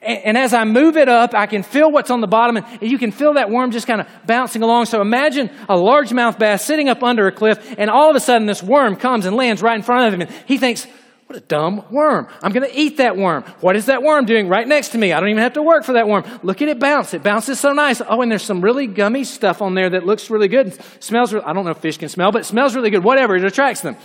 And, 0.00 0.18
and 0.24 0.38
as 0.38 0.54
I 0.54 0.64
move 0.64 0.96
it 0.96 1.10
up, 1.10 1.34
I 1.34 1.44
can 1.44 1.62
feel 1.62 1.92
what's 1.92 2.10
on 2.10 2.22
the 2.22 2.26
bottom 2.26 2.56
and 2.56 2.66
you 2.80 2.96
can 2.96 3.10
feel 3.12 3.34
that 3.34 3.50
worm 3.50 3.70
just 3.70 3.86
kind 3.86 4.00
of 4.00 4.08
bouncing 4.26 4.62
along. 4.62 4.86
So 4.86 5.02
imagine 5.02 5.50
a 5.68 5.76
largemouth 5.76 6.38
bass 6.38 6.64
sitting 6.64 6.88
up 6.88 7.02
under 7.02 7.26
a 7.26 7.32
cliff 7.32 7.74
and 7.76 7.90
all 7.90 8.08
of 8.08 8.16
a 8.16 8.20
sudden 8.20 8.46
this 8.46 8.62
worm 8.62 8.96
comes 8.96 9.26
and 9.26 9.36
lands 9.36 9.60
right 9.60 9.76
in 9.76 9.82
front 9.82 10.06
of 10.06 10.14
him 10.14 10.22
and 10.22 10.30
he 10.46 10.56
thinks, 10.56 10.86
what 11.32 11.42
a 11.42 11.46
dumb 11.46 11.82
worm. 11.90 12.28
I'm 12.42 12.52
going 12.52 12.68
to 12.68 12.78
eat 12.78 12.98
that 12.98 13.16
worm. 13.16 13.44
What 13.60 13.74
is 13.74 13.86
that 13.86 14.02
worm 14.02 14.26
doing 14.26 14.48
right 14.48 14.68
next 14.68 14.90
to 14.90 14.98
me? 14.98 15.14
I 15.14 15.20
don't 15.20 15.30
even 15.30 15.42
have 15.42 15.54
to 15.54 15.62
work 15.62 15.82
for 15.82 15.94
that 15.94 16.06
worm. 16.06 16.24
Look 16.42 16.60
at 16.60 16.68
it 16.68 16.78
bounce. 16.78 17.14
It 17.14 17.22
bounces 17.22 17.58
so 17.58 17.72
nice. 17.72 18.02
Oh, 18.06 18.20
and 18.20 18.30
there's 18.30 18.42
some 18.42 18.60
really 18.60 18.86
gummy 18.86 19.24
stuff 19.24 19.62
on 19.62 19.74
there 19.74 19.88
that 19.88 20.04
looks 20.04 20.28
really 20.28 20.48
good. 20.48 20.78
Smells, 21.02 21.34
I 21.34 21.54
don't 21.54 21.64
know 21.64 21.70
if 21.70 21.78
fish 21.78 21.96
can 21.96 22.10
smell, 22.10 22.32
but 22.32 22.44
smells 22.44 22.74
really 22.76 22.90
good. 22.90 23.02
Whatever, 23.02 23.34
it 23.34 23.44
attracts 23.44 23.80
them. 23.80 23.96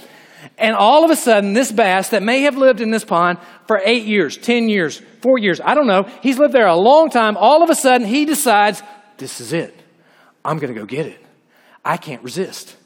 And 0.58 0.74
all 0.74 1.04
of 1.04 1.12
a 1.12 1.18
sudden, 1.18 1.52
this 1.52 1.70
bass 1.70 2.10
that 2.10 2.24
may 2.24 2.44
have 2.44 2.56
lived 2.56 2.80
in 2.80 2.92
this 2.92 3.04
pond 3.04 3.40
for 3.68 3.82
eight 3.84 4.06
years, 4.06 4.38
10 4.38 4.70
years, 4.70 5.02
four 5.22 5.38
years, 5.38 5.60
I 5.60 5.74
don't 5.74 5.88
know, 5.88 6.04
he's 6.22 6.40
lived 6.40 6.54
there 6.54 6.68
a 6.68 6.76
long 6.76 7.10
time. 7.10 7.36
All 7.36 7.62
of 7.62 7.70
a 7.70 7.76
sudden, 7.76 8.08
he 8.08 8.24
decides, 8.24 8.82
this 9.18 9.42
is 9.42 9.52
it. 9.52 9.78
I'm 10.46 10.60
going 10.60 10.74
to 10.74 10.80
go 10.80 10.86
get 10.86 11.08
it. 11.08 11.20
I 11.84 11.98
can't 11.98 12.24
resist. 12.24 12.78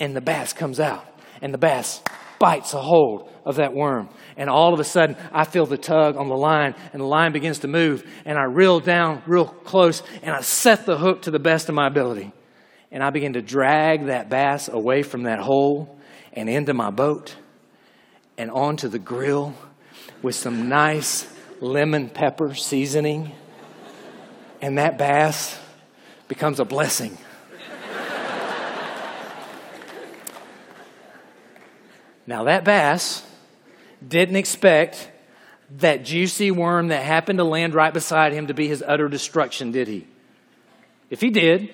And 0.00 0.16
the 0.16 0.20
bass 0.20 0.52
comes 0.52 0.80
out. 0.80 1.06
And 1.40 1.54
the 1.54 1.58
bass 1.58 2.02
bites 2.38 2.74
a 2.74 2.80
hold 2.80 3.30
of 3.44 3.56
that 3.56 3.74
worm. 3.74 4.08
And 4.36 4.48
all 4.50 4.74
of 4.74 4.80
a 4.80 4.84
sudden, 4.84 5.16
I 5.32 5.44
feel 5.44 5.66
the 5.66 5.78
tug 5.78 6.16
on 6.16 6.28
the 6.28 6.36
line, 6.36 6.74
and 6.92 7.00
the 7.00 7.06
line 7.06 7.32
begins 7.32 7.60
to 7.60 7.68
move. 7.68 8.04
And 8.24 8.38
I 8.38 8.44
reel 8.44 8.80
down 8.80 9.22
real 9.26 9.46
close, 9.46 10.02
and 10.22 10.34
I 10.34 10.40
set 10.40 10.86
the 10.86 10.98
hook 10.98 11.22
to 11.22 11.30
the 11.30 11.38
best 11.38 11.68
of 11.68 11.74
my 11.74 11.86
ability. 11.86 12.32
And 12.90 13.02
I 13.02 13.10
begin 13.10 13.34
to 13.34 13.42
drag 13.42 14.06
that 14.06 14.28
bass 14.28 14.68
away 14.68 15.02
from 15.02 15.24
that 15.24 15.40
hole 15.40 15.98
and 16.32 16.48
into 16.48 16.74
my 16.74 16.90
boat 16.90 17.36
and 18.36 18.50
onto 18.50 18.88
the 18.88 18.98
grill 18.98 19.54
with 20.22 20.34
some 20.34 20.68
nice 20.68 21.26
lemon 21.60 22.08
pepper 22.08 22.54
seasoning. 22.54 23.32
And 24.60 24.78
that 24.78 24.98
bass 24.98 25.58
becomes 26.28 26.60
a 26.60 26.64
blessing. 26.64 27.18
Now, 32.26 32.44
that 32.44 32.64
bass 32.64 33.22
didn't 34.06 34.36
expect 34.36 35.10
that 35.78 36.04
juicy 36.04 36.50
worm 36.50 36.88
that 36.88 37.02
happened 37.02 37.38
to 37.38 37.44
land 37.44 37.74
right 37.74 37.92
beside 37.92 38.32
him 38.32 38.46
to 38.46 38.54
be 38.54 38.68
his 38.68 38.82
utter 38.86 39.08
destruction, 39.08 39.72
did 39.72 39.88
he? 39.88 40.06
If 41.10 41.20
he 41.20 41.30
did, 41.30 41.70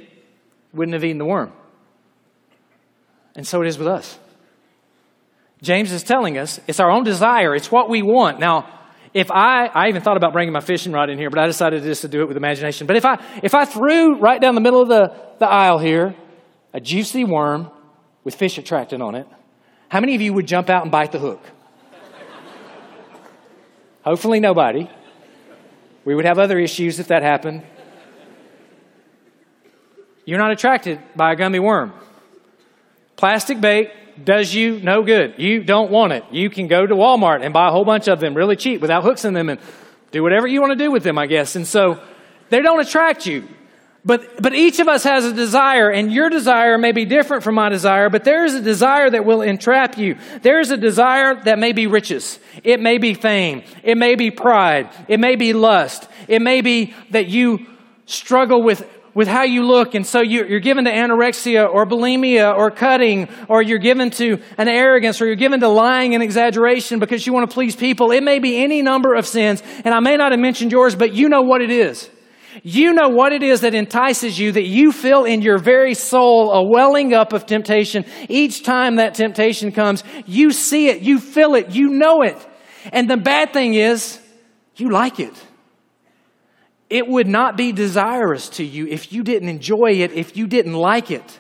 wouldn't 0.73 0.95
have 0.95 1.05
eaten 1.05 1.19
the 1.19 1.25
worm. 1.25 1.53
And 3.37 3.47
so 3.47 3.63
it 3.63 3.69
is 3.69 3.79
with 3.79 3.89
us. 3.89 4.19
James 5.63 5.93
is 5.93 6.03
telling 6.03 6.39
us 6.39 6.59
it's 6.67 6.81
our 6.81 6.91
own 6.91 7.05
desire, 7.05 7.55
it's 7.55 7.71
what 7.71 7.89
we 7.89 8.03
want. 8.03 8.41
Now, 8.41 8.69
if 9.13 9.31
I, 9.31 9.67
I 9.67 9.89
even 9.89 10.03
thought 10.03 10.17
about 10.17 10.33
bringing 10.33 10.53
my 10.53 10.61
fishing 10.61 10.93
rod 10.93 11.11
in 11.11 11.19
here, 11.19 11.31
but 11.31 11.41
I 11.41 11.47
decided 11.47 11.83
just 11.83 12.03
to 12.03 12.09
do 12.09 12.23
it 12.23 12.29
with 12.29 12.37
imagination. 12.37 12.87
But 12.87 12.97
if 12.97 13.05
I, 13.05 13.23
if 13.43 13.55
I 13.55 13.65
threw 13.65 14.19
right 14.19 14.41
down 14.41 14.55
the 14.55 14.61
middle 14.61 14.81
of 14.81 14.89
the, 14.89 15.13
the 15.39 15.47
aisle 15.47 15.79
here 15.79 16.15
a 16.73 16.81
juicy 16.81 17.25
worm 17.25 17.71
with 18.23 18.37
fish 18.37 18.57
attractant 18.57 19.03
on 19.03 19.17
it, 19.17 19.27
how 19.90 19.98
many 19.98 20.14
of 20.14 20.22
you 20.22 20.33
would 20.33 20.46
jump 20.46 20.70
out 20.70 20.83
and 20.83 20.90
bite 20.90 21.12
the 21.12 21.18
hook? 21.18 21.42
Hopefully, 24.03 24.40
nobody. 24.40 24.88
We 26.05 26.14
would 26.14 26.24
have 26.24 26.38
other 26.38 26.59
issues 26.59 26.98
if 27.00 27.09
that 27.09 27.22
happened. 27.22 27.62
You're 30.24 30.38
not 30.38 30.53
attracted 30.53 31.00
by 31.16 31.33
a 31.33 31.37
gummy 31.37 31.59
worm. 31.59 31.92
Plastic 33.16 33.61
bait 33.61 33.90
does 34.24 34.55
you 34.55 34.79
no 34.81 35.03
good. 35.03 35.35
You 35.38 35.64
don't 35.64 35.90
want 35.90 36.12
it. 36.12 36.24
You 36.31 36.50
can 36.50 36.68
go 36.68 36.87
to 36.87 36.94
Walmart 36.94 37.44
and 37.44 37.53
buy 37.53 37.68
a 37.68 37.70
whole 37.72 37.85
bunch 37.85 38.07
of 38.07 38.20
them 38.20 38.35
really 38.35 38.57
cheap 38.57 38.81
without 38.81 39.03
hooks 39.03 39.24
in 39.24 39.35
them 39.35 39.48
and 39.48 39.61
do 40.12 40.22
whatever 40.22 40.46
you 40.46 40.61
want 40.61 40.70
to 40.70 40.76
do 40.76 40.90
with 40.90 41.03
them, 41.03 41.18
I 41.18 41.26
guess. 41.26 41.57
And 41.57 41.66
so 41.66 42.00
they 42.48 42.62
don't 42.62 42.81
attract 42.81 43.26
you. 43.26 43.48
But, 44.03 44.41
but 44.41 44.55
each 44.55 44.81
of 44.81 44.89
us 44.89 45.05
has 45.05 45.27
a 45.27 45.33
desire, 45.33 45.91
and 45.91 46.11
your 46.11 46.31
desire 46.31 46.79
may 46.79 46.93
be 46.93 47.05
different 47.05 47.43
from 47.43 47.55
my 47.55 47.69
desire, 47.69 48.09
but 48.09 48.25
there 48.25 48.47
is 48.47 48.55
a 48.55 48.63
desire 48.63 49.11
that 49.11 49.27
will 49.27 49.43
entrap 49.43 49.99
you. 49.99 50.17
There 50.41 50.59
is 50.59 50.71
a 50.71 50.79
desire 50.79 51.35
that 51.45 51.59
may 51.59 51.73
be 51.73 51.87
riches. 51.87 52.39
It 52.65 52.81
may 52.81 52.97
be 52.97 53.13
fame. 53.13 53.63
It 53.83 53.99
may 53.99 54.15
be 54.15 54.31
pride. 54.31 54.89
It 55.07 55.21
may 55.21 55.37
be 55.37 55.53
lust. 55.53 56.09
It 56.29 56.41
may 56.41 56.63
be 56.63 56.95
that 57.11 57.27
you 57.27 57.67
struggle 58.07 58.63
with, 58.63 58.89
with 59.13 59.29
how 59.29 59.43
you 59.43 59.65
look, 59.65 59.95
and 59.95 60.07
so 60.07 60.23
you're, 60.23 60.47
you're 60.47 60.61
given 60.61 60.87
to 60.87 60.91
anorexia 60.91 61.71
or 61.71 61.85
bulimia 61.85 62.57
or 62.57 62.71
cutting, 62.71 63.29
or 63.49 63.61
you're 63.61 63.79
given 63.79 64.09
to 64.13 64.41
an 64.57 64.69
arrogance, 64.69 65.21
or 65.21 65.27
you're 65.27 65.37
given 65.37 65.61
to 65.61 65.69
lying 65.69 66.15
and 66.15 66.23
exaggeration 66.23 67.01
because 67.01 67.27
you 67.27 67.35
want 67.35 67.51
to 67.51 67.53
please 67.53 67.77
people. 67.77 68.13
It 68.13 68.23
may 68.23 68.39
be 68.39 68.65
any 68.65 68.81
number 68.81 69.15
of 69.15 69.27
sins, 69.27 69.63
and 69.85 69.95
I 69.95 70.01
may 70.01 70.17
not 70.17 70.33
have 70.33 70.41
mentioned 70.41 70.73
yours, 70.73 70.95
but 70.95 71.13
you 71.13 71.29
know 71.29 71.43
what 71.43 71.61
it 71.61 71.71
is. 71.71 72.09
You 72.63 72.93
know 72.93 73.09
what 73.09 73.33
it 73.33 73.43
is 73.43 73.61
that 73.61 73.75
entices 73.75 74.39
you, 74.39 74.53
that 74.53 74.67
you 74.67 74.93
feel 74.93 75.25
in 75.25 75.43
your 75.43 75.59
very 75.59 75.95
soul 75.95 76.53
a 76.53 76.63
welling 76.63 77.15
up 77.15 77.33
of 77.33 77.47
temptation. 77.47 78.05
Each 78.29 78.63
time 78.63 78.97
that 78.97 79.15
temptation 79.15 79.73
comes, 79.73 80.05
you 80.27 80.51
see 80.53 80.89
it, 80.89 81.03
you 81.03 81.19
feel 81.19 81.55
it, 81.55 81.71
you 81.71 81.89
know 81.89 82.23
it. 82.23 82.37
And 82.93 83.09
the 83.09 83.17
bad 83.17 83.53
thing 83.53 83.75
is, 83.75 84.21
you 84.77 84.91
like 84.91 85.21
it. 85.21 85.35
It 86.89 87.07
would 87.07 87.29
not 87.29 87.57
be 87.57 87.71
desirous 87.73 88.49
to 88.51 88.65
you 88.65 88.87
if 88.87 89.13
you 89.13 89.23
didn't 89.23 89.49
enjoy 89.49 89.93
it, 90.03 90.13
if 90.13 90.37
you 90.37 90.47
didn't 90.47 90.75
like 90.75 91.11
it. 91.11 91.39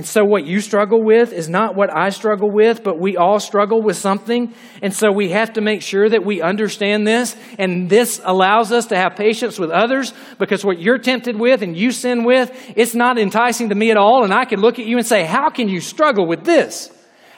And 0.00 0.06
so, 0.06 0.24
what 0.24 0.46
you 0.46 0.62
struggle 0.62 1.04
with 1.04 1.30
is 1.30 1.50
not 1.50 1.76
what 1.76 1.94
I 1.94 2.08
struggle 2.08 2.50
with, 2.50 2.82
but 2.82 2.98
we 2.98 3.18
all 3.18 3.38
struggle 3.38 3.82
with 3.82 3.98
something. 3.98 4.54
And 4.80 4.94
so, 4.94 5.12
we 5.12 5.28
have 5.32 5.52
to 5.52 5.60
make 5.60 5.82
sure 5.82 6.08
that 6.08 6.24
we 6.24 6.40
understand 6.40 7.06
this. 7.06 7.36
And 7.58 7.90
this 7.90 8.18
allows 8.24 8.72
us 8.72 8.86
to 8.86 8.96
have 8.96 9.14
patience 9.14 9.58
with 9.58 9.70
others 9.70 10.14
because 10.38 10.64
what 10.64 10.80
you're 10.80 10.96
tempted 10.96 11.38
with 11.38 11.60
and 11.60 11.76
you 11.76 11.90
sin 11.90 12.24
with, 12.24 12.50
it's 12.76 12.94
not 12.94 13.18
enticing 13.18 13.68
to 13.68 13.74
me 13.74 13.90
at 13.90 13.98
all. 13.98 14.24
And 14.24 14.32
I 14.32 14.46
can 14.46 14.62
look 14.62 14.78
at 14.78 14.86
you 14.86 14.96
and 14.96 15.06
say, 15.06 15.26
How 15.26 15.50
can 15.50 15.68
you 15.68 15.82
struggle 15.82 16.26
with 16.26 16.44
this? 16.44 16.90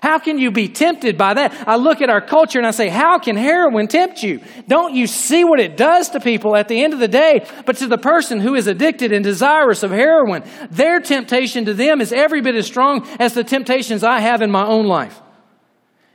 How 0.03 0.19
can 0.19 0.37
you 0.37 0.51
be 0.51 0.67
tempted 0.67 1.17
by 1.17 1.35
that? 1.35 1.69
I 1.69 1.77
look 1.77 2.01
at 2.03 2.11
our 2.11 2.21
culture 2.21 2.59
and 2.59 2.67
I 2.67 2.73
say, 2.73 2.89
How 2.89 3.21
can 3.21 3.37
heroin 3.37 3.87
tempt 3.87 4.21
you? 4.21 4.41
Don't 4.67 4.95
you 4.95 5.07
see 5.07 5.45
what 5.45 5.61
it 5.61 5.77
does 5.77 6.11
to 6.11 6.21
people 6.21 6.57
at 6.57 6.67
the 6.67 6.83
end 6.83 6.93
of 6.93 6.99
the 6.99 7.07
day? 7.07 7.47
But 7.67 7.77
to 7.77 7.87
the 7.87 7.99
person 7.99 8.41
who 8.41 8.57
is 8.57 8.67
addicted 8.67 9.13
and 9.13 9.23
desirous 9.23 9.85
of 9.85 9.93
heroin, 9.93 10.43
their 10.73 10.99
temptation 10.99 11.67
to 11.67 11.75
them 11.75 12.01
is 12.01 12.13
every 12.13 12.41
bit 12.41 12.57
as 12.57 12.67
strong 12.67 13.07
as 13.21 13.35
the 13.35 13.45
temptations 13.45 14.03
I 14.03 14.19
have 14.19 14.43
in 14.43 14.51
my 14.51 14.67
own 14.67 14.87
life. 14.87 15.21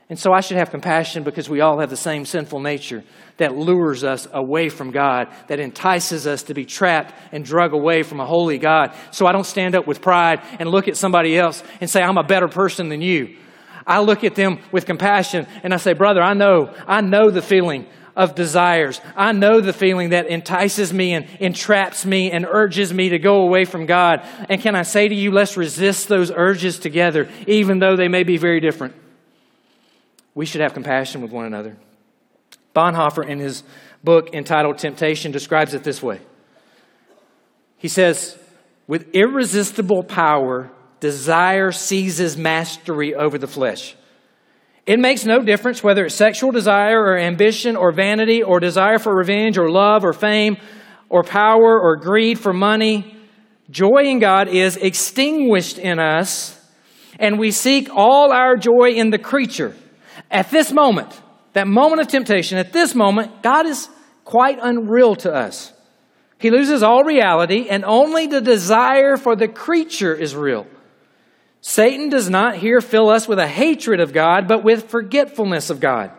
And 0.09 0.19
so 0.19 0.33
I 0.33 0.41
should 0.41 0.57
have 0.57 0.69
compassion 0.69 1.23
because 1.23 1.49
we 1.49 1.61
all 1.61 1.79
have 1.79 1.89
the 1.89 1.95
same 1.95 2.25
sinful 2.25 2.59
nature 2.59 3.05
that 3.37 3.55
lures 3.55 4.03
us 4.03 4.27
away 4.33 4.67
from 4.67 4.91
God, 4.91 5.29
that 5.47 5.61
entices 5.61 6.27
us 6.27 6.43
to 6.43 6.53
be 6.53 6.65
trapped 6.65 7.13
and 7.31 7.45
drug 7.45 7.71
away 7.71 8.03
from 8.03 8.19
a 8.19 8.25
holy 8.25 8.57
God. 8.57 8.93
So 9.11 9.25
I 9.25 9.31
don't 9.31 9.45
stand 9.45 9.75
up 9.75 9.87
with 9.87 10.01
pride 10.01 10.41
and 10.59 10.69
look 10.69 10.89
at 10.89 10.97
somebody 10.97 11.37
else 11.37 11.63
and 11.79 11.89
say, 11.89 12.01
I'm 12.01 12.17
a 12.17 12.23
better 12.23 12.49
person 12.49 12.89
than 12.89 13.01
you. 13.01 13.37
I 13.87 14.01
look 14.01 14.23
at 14.23 14.35
them 14.35 14.59
with 14.71 14.85
compassion 14.85 15.47
and 15.63 15.73
I 15.73 15.77
say, 15.77 15.93
Brother, 15.93 16.21
I 16.21 16.33
know, 16.33 16.73
I 16.85 17.01
know 17.01 17.31
the 17.31 17.41
feeling 17.41 17.87
of 18.15 18.35
desires. 18.35 18.99
I 19.15 19.31
know 19.31 19.61
the 19.61 19.73
feeling 19.73 20.09
that 20.09 20.27
entices 20.27 20.91
me 20.91 21.13
and 21.13 21.27
entraps 21.39 22.05
me 22.05 22.31
and 22.31 22.45
urges 22.45 22.93
me 22.93 23.09
to 23.09 23.19
go 23.19 23.41
away 23.41 23.65
from 23.65 23.85
God. 23.85 24.27
And 24.49 24.61
can 24.61 24.75
I 24.75 24.81
say 24.81 25.07
to 25.07 25.15
you, 25.15 25.31
let's 25.31 25.55
resist 25.55 26.07
those 26.07 26.31
urges 26.31 26.77
together, 26.79 27.29
even 27.47 27.79
though 27.79 27.95
they 27.95 28.07
may 28.07 28.23
be 28.23 28.37
very 28.37 28.59
different 28.59 28.95
we 30.37 30.45
should 30.45 30.61
have 30.61 30.75
compassion 30.75 31.23
with 31.23 31.31
one 31.31 31.47
another. 31.47 31.75
Bonhoeffer, 32.75 33.27
in 33.27 33.39
his 33.39 33.63
book 34.03 34.35
entitled 34.35 34.77
Temptation, 34.77 35.31
describes 35.31 35.73
it 35.73 35.83
this 35.83 36.03
way 36.03 36.21
He 37.79 37.87
says, 37.87 38.37
With 38.85 39.09
irresistible 39.15 40.03
power, 40.03 40.69
desire 40.99 41.71
seizes 41.71 42.37
mastery 42.37 43.13
over 43.15 43.37
the 43.37 43.47
flesh. 43.47 43.95
It 44.85 44.99
makes 44.99 45.25
no 45.25 45.43
difference 45.43 45.83
whether 45.83 46.05
it's 46.05 46.15
sexual 46.15 46.51
desire 46.51 47.01
or 47.01 47.17
ambition 47.17 47.75
or 47.75 47.91
vanity 47.91 48.41
or 48.41 48.59
desire 48.59 48.99
for 48.99 49.13
revenge 49.13 49.57
or 49.57 49.69
love 49.69 50.05
or 50.05 50.13
fame 50.13 50.57
or 51.09 51.23
power 51.23 51.79
or 51.79 51.97
greed 51.97 52.39
for 52.39 52.53
money. 52.53 53.15
Joy 53.69 54.03
in 54.05 54.19
God 54.19 54.47
is 54.47 54.77
extinguished 54.77 55.77
in 55.77 55.99
us, 55.99 56.57
and 57.19 57.37
we 57.37 57.51
seek 57.51 57.89
all 57.93 58.31
our 58.31 58.55
joy 58.55 58.91
in 58.91 59.09
the 59.09 59.17
creature 59.17 59.75
at 60.31 60.51
this 60.51 60.71
moment, 60.71 61.09
that 61.53 61.67
moment 61.67 62.01
of 62.01 62.07
temptation, 62.07 62.57
at 62.57 62.73
this 62.73 62.93
moment, 62.95 63.41
God 63.41 63.65
is 63.65 63.89
quite 64.25 64.59
unreal 64.61 65.15
to 65.17 65.33
us. 65.33 65.73
He 66.39 66.51
loses 66.51 66.83
all 66.83 67.03
reality, 67.03 67.67
and 67.69 67.83
only 67.85 68.27
the 68.27 68.41
desire 68.41 69.17
for 69.17 69.35
the 69.35 69.47
creature 69.47 70.13
is 70.13 70.35
real. 70.35 70.67
Satan 71.61 72.09
does 72.09 72.29
not 72.29 72.57
here 72.57 72.81
fill 72.81 73.09
us 73.09 73.27
with 73.27 73.39
a 73.39 73.47
hatred 73.47 73.99
of 73.99 74.13
God, 74.13 74.47
but 74.47 74.63
with 74.63 74.89
forgetfulness 74.89 75.69
of 75.69 75.79
God. 75.79 76.11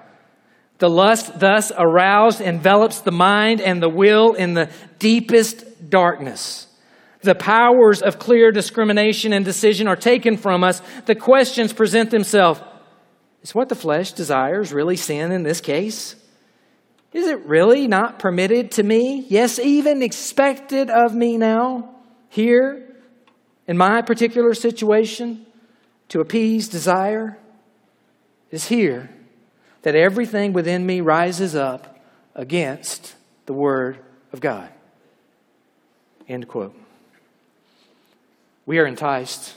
The 0.79 0.89
lust 0.89 1.39
thus 1.39 1.73
aroused 1.77 2.41
envelops 2.41 3.01
the 3.01 3.11
mind 3.11 3.61
and 3.61 3.83
the 3.83 3.89
will 3.89 4.35
in 4.35 4.55
the 4.55 4.71
deepest 4.99 5.91
darkness. 5.91 6.67
The 7.23 7.35
powers 7.35 8.01
of 8.01 8.19
clear 8.19 8.53
discrimination 8.53 9.33
and 9.33 9.45
decision 9.45 9.89
are 9.89 9.97
taken 9.97 10.37
from 10.37 10.63
us. 10.63 10.81
The 11.07 11.17
questions 11.17 11.73
present 11.73 12.11
themselves 12.11 12.61
is 13.43 13.55
what 13.55 13.69
the 13.69 13.75
flesh 13.75 14.13
desires 14.13 14.73
really 14.73 14.97
sin 14.97 15.33
in 15.33 15.43
this 15.43 15.61
case? 15.61 16.15
Is 17.13 17.27
it 17.27 17.47
really 17.47 17.89
not 17.89 18.19
permitted 18.19 18.73
to 18.73 18.83
me? 18.83 19.25
Yes, 19.29 19.59
even 19.59 20.03
expected 20.03 20.91
of 20.91 21.15
me 21.15 21.39
now, 21.39 21.95
here, 22.29 22.97
in 23.69 23.77
my 23.77 24.03
particular 24.03 24.55
situation, 24.55 25.47
to 26.09 26.21
appease 26.21 26.67
desire? 26.69 27.39
is 28.51 28.69
here 28.69 29.11
that 29.83 29.95
everything 29.95 30.55
within 30.55 30.87
me 30.87 31.03
rises 31.03 31.55
up 31.55 32.01
against 32.35 33.15
the 33.45 33.53
Word 33.53 33.99
of 34.33 34.41
God. 34.41 34.71
End 36.27 36.49
quote. 36.49 36.75
We 38.65 38.79
are 38.79 38.87
enticed 38.87 39.55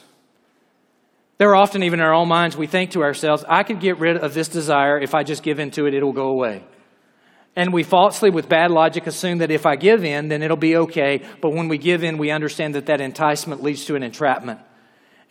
there 1.42 1.50
are 1.50 1.56
often, 1.56 1.82
even 1.82 2.00
in 2.00 2.06
our 2.06 2.14
own 2.14 2.28
minds, 2.28 2.56
we 2.56 2.68
think 2.68 2.92
to 2.92 3.02
ourselves, 3.02 3.44
I 3.50 3.64
could 3.64 3.80
get 3.80 3.98
rid 3.98 4.16
of 4.16 4.36
this 4.36 4.48
desire. 4.48 5.00
If 5.00 5.16
I 5.16 5.24
just 5.24 5.42
give 5.42 5.58
in 5.58 5.72
to 5.72 5.88
it, 5.88 5.96
it'll 5.96 6.14
go 6.14 6.28
away. 6.28 6.64
And 7.56 7.74
we 7.74 7.84
falsely, 7.84 8.30
with 8.30 8.48
bad 8.48 8.72
logic, 8.72 9.08
assume 9.08 9.40
that 9.40 9.52
if 9.52 9.66
I 9.66 9.76
give 9.76 10.06
in, 10.06 10.30
then 10.30 10.42
it'll 10.42 10.56
be 10.56 10.78
okay. 10.78 11.22
But 11.42 11.50
when 11.50 11.68
we 11.68 11.78
give 11.78 12.04
in, 12.04 12.18
we 12.18 12.32
understand 12.32 12.76
that 12.76 12.86
that 12.86 13.02
enticement 13.02 13.62
leads 13.62 13.86
to 13.86 13.96
an 13.96 14.04
entrapment. 14.04 14.62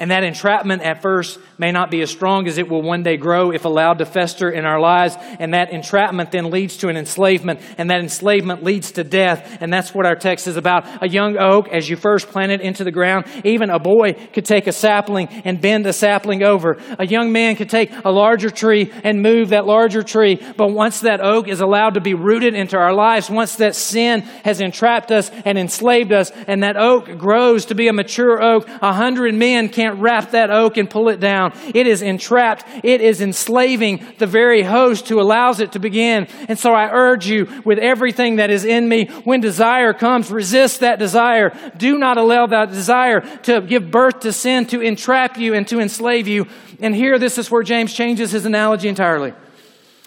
And 0.00 0.10
that 0.10 0.24
entrapment 0.24 0.82
at 0.82 1.02
first 1.02 1.38
may 1.58 1.72
not 1.72 1.90
be 1.90 2.00
as 2.00 2.10
strong 2.10 2.48
as 2.48 2.56
it 2.56 2.70
will 2.70 2.82
one 2.82 3.02
day 3.02 3.18
grow 3.18 3.52
if 3.52 3.66
allowed 3.66 3.98
to 3.98 4.06
fester 4.06 4.50
in 4.50 4.64
our 4.64 4.80
lives. 4.80 5.14
And 5.38 5.52
that 5.52 5.70
entrapment 5.70 6.32
then 6.32 6.50
leads 6.50 6.78
to 6.78 6.88
an 6.88 6.96
enslavement. 6.96 7.60
And 7.76 7.90
that 7.90 8.00
enslavement 8.00 8.64
leads 8.64 8.92
to 8.92 9.04
death. 9.04 9.58
And 9.60 9.70
that's 9.70 9.94
what 9.94 10.06
our 10.06 10.16
text 10.16 10.46
is 10.46 10.56
about. 10.56 11.02
A 11.02 11.08
young 11.08 11.36
oak, 11.38 11.68
as 11.68 11.88
you 11.90 11.96
first 11.96 12.28
plant 12.28 12.50
it 12.50 12.62
into 12.62 12.82
the 12.82 12.90
ground, 12.90 13.26
even 13.44 13.68
a 13.68 13.78
boy 13.78 14.14
could 14.32 14.46
take 14.46 14.66
a 14.66 14.72
sapling 14.72 15.28
and 15.44 15.60
bend 15.60 15.86
a 15.86 15.92
sapling 15.92 16.42
over. 16.42 16.78
A 16.98 17.06
young 17.06 17.30
man 17.30 17.54
could 17.54 17.68
take 17.68 17.92
a 18.02 18.10
larger 18.10 18.48
tree 18.48 18.90
and 19.04 19.20
move 19.20 19.50
that 19.50 19.66
larger 19.66 20.02
tree. 20.02 20.40
But 20.56 20.72
once 20.72 21.00
that 21.00 21.20
oak 21.20 21.46
is 21.46 21.60
allowed 21.60 21.94
to 21.94 22.00
be 22.00 22.14
rooted 22.14 22.54
into 22.54 22.78
our 22.78 22.94
lives, 22.94 23.28
once 23.28 23.56
that 23.56 23.74
sin 23.74 24.22
has 24.44 24.62
entrapped 24.62 25.12
us 25.12 25.30
and 25.44 25.58
enslaved 25.58 26.10
us, 26.10 26.30
and 26.46 26.62
that 26.62 26.78
oak 26.78 27.18
grows 27.18 27.66
to 27.66 27.74
be 27.74 27.88
a 27.88 27.92
mature 27.92 28.42
oak, 28.42 28.66
a 28.80 28.94
hundred 28.94 29.34
men 29.34 29.68
can't 29.68 29.89
can't 29.90 30.02
wrap 30.02 30.30
that 30.30 30.50
oak 30.50 30.76
and 30.76 30.88
pull 30.88 31.08
it 31.08 31.20
down. 31.20 31.52
It 31.74 31.86
is 31.86 32.02
entrapped. 32.02 32.64
It 32.84 33.00
is 33.00 33.20
enslaving 33.20 34.04
the 34.18 34.26
very 34.26 34.62
host 34.62 35.08
who 35.08 35.20
allows 35.20 35.60
it 35.60 35.72
to 35.72 35.78
begin. 35.78 36.26
And 36.48 36.58
so 36.58 36.72
I 36.72 36.90
urge 36.90 37.26
you 37.26 37.48
with 37.64 37.78
everything 37.78 38.36
that 38.36 38.50
is 38.50 38.64
in 38.64 38.88
me, 38.88 39.06
when 39.24 39.40
desire 39.40 39.92
comes, 39.92 40.30
resist 40.30 40.80
that 40.80 40.98
desire. 40.98 41.52
Do 41.76 41.98
not 41.98 42.18
allow 42.18 42.46
that 42.46 42.70
desire 42.70 43.20
to 43.42 43.60
give 43.60 43.90
birth 43.90 44.20
to 44.20 44.32
sin, 44.32 44.66
to 44.66 44.80
entrap 44.80 45.38
you 45.38 45.54
and 45.54 45.66
to 45.68 45.80
enslave 45.80 46.28
you. 46.28 46.46
And 46.80 46.94
here, 46.94 47.18
this 47.18 47.38
is 47.38 47.50
where 47.50 47.62
James 47.62 47.92
changes 47.92 48.30
his 48.30 48.46
analogy 48.46 48.88
entirely. 48.88 49.32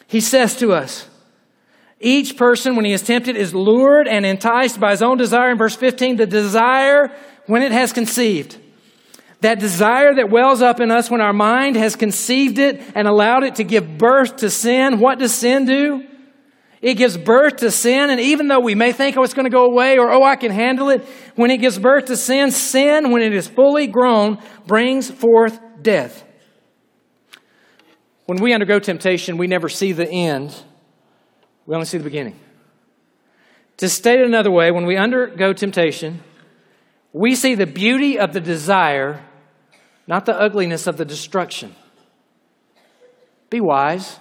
He 0.08 0.22
says 0.22 0.56
to 0.58 0.74
us, 0.74 1.08
each 2.00 2.36
person, 2.36 2.76
when 2.76 2.86
he 2.86 2.91
is 2.91 3.02
tempted, 3.02 3.38
is 3.38 3.56
lured 3.56 4.08
and 4.10 4.26
enticed 4.26 4.80
by 4.80 4.91
his 4.91 5.02
own 5.02 5.17
desire. 5.17 5.52
In 5.52 5.58
verse 5.58 5.76
15, 5.76 6.17
the 6.17 6.26
desire, 6.26 7.12
when 7.46 7.63
it 7.63 7.72
has 7.72 7.93
conceived, 7.93 8.58
that 9.44 9.60
desire 9.60 10.16
that 10.16 10.30
wells 10.30 10.62
up 10.62 10.80
in 10.80 10.90
us 10.90 11.12
when 11.12 11.20
our 11.20 11.34
mind 11.34 11.76
has 11.76 11.98
conceived 11.98 12.58
it 12.58 12.82
and 12.96 13.10
allowed 13.10 13.44
it 13.44 13.56
to 13.56 13.66
give 13.66 13.98
birth 13.98 14.38
to 14.38 14.50
sin. 14.50 15.00
What 15.00 15.20
does 15.20 15.34
sin 15.34 15.66
do? 15.66 16.08
It 16.82 16.94
gives 16.94 17.18
birth 17.18 17.58
to 17.58 17.70
sin, 17.70 18.10
and 18.10 18.22
even 18.22 18.48
though 18.48 18.62
we 18.62 18.74
may 18.74 18.94
think, 18.94 19.18
oh, 19.18 19.24
it's 19.24 19.34
going 19.34 19.46
to 19.46 19.50
go 19.50 19.66
away, 19.66 19.98
or 19.98 20.12
oh, 20.12 20.24
I 20.24 20.38
can 20.38 20.52
handle 20.52 20.90
it, 20.90 21.06
when 21.36 21.52
it 21.52 21.58
gives 21.58 21.78
birth 21.78 22.06
to 22.06 22.16
sin, 22.16 22.52
sin, 22.52 23.12
when 23.12 23.22
it 23.22 23.34
is 23.34 23.48
fully 23.48 23.86
grown, 23.88 24.38
brings 24.66 25.12
forth 25.12 25.60
death. 25.82 26.24
When 28.26 28.42
we 28.42 28.54
undergo 28.54 28.80
temptation, 28.80 29.38
we 29.38 29.48
never 29.48 29.68
see 29.68 29.92
the 29.92 30.10
end, 30.10 30.56
we 31.66 31.76
only 31.76 31.86
see 31.86 31.98
the 31.98 32.04
beginning. 32.06 32.40
To 33.78 33.90
state 33.90 34.20
it 34.22 34.26
another 34.26 34.52
way, 34.52 34.72
when 34.72 34.86
we 34.86 34.96
undergo 34.96 35.52
temptation, 35.52 36.22
we 37.12 37.36
see 37.36 37.56
the 37.56 37.66
beauty 37.66 38.18
of 38.20 38.32
the 38.32 38.42
desire 38.42 39.22
not 40.08 40.26
the 40.26 40.39
ugliness 40.39 40.88
of 40.88 40.98
the 40.98 41.06
destruction. 41.06 41.76
Be 43.50 43.62
wise. 43.62 44.20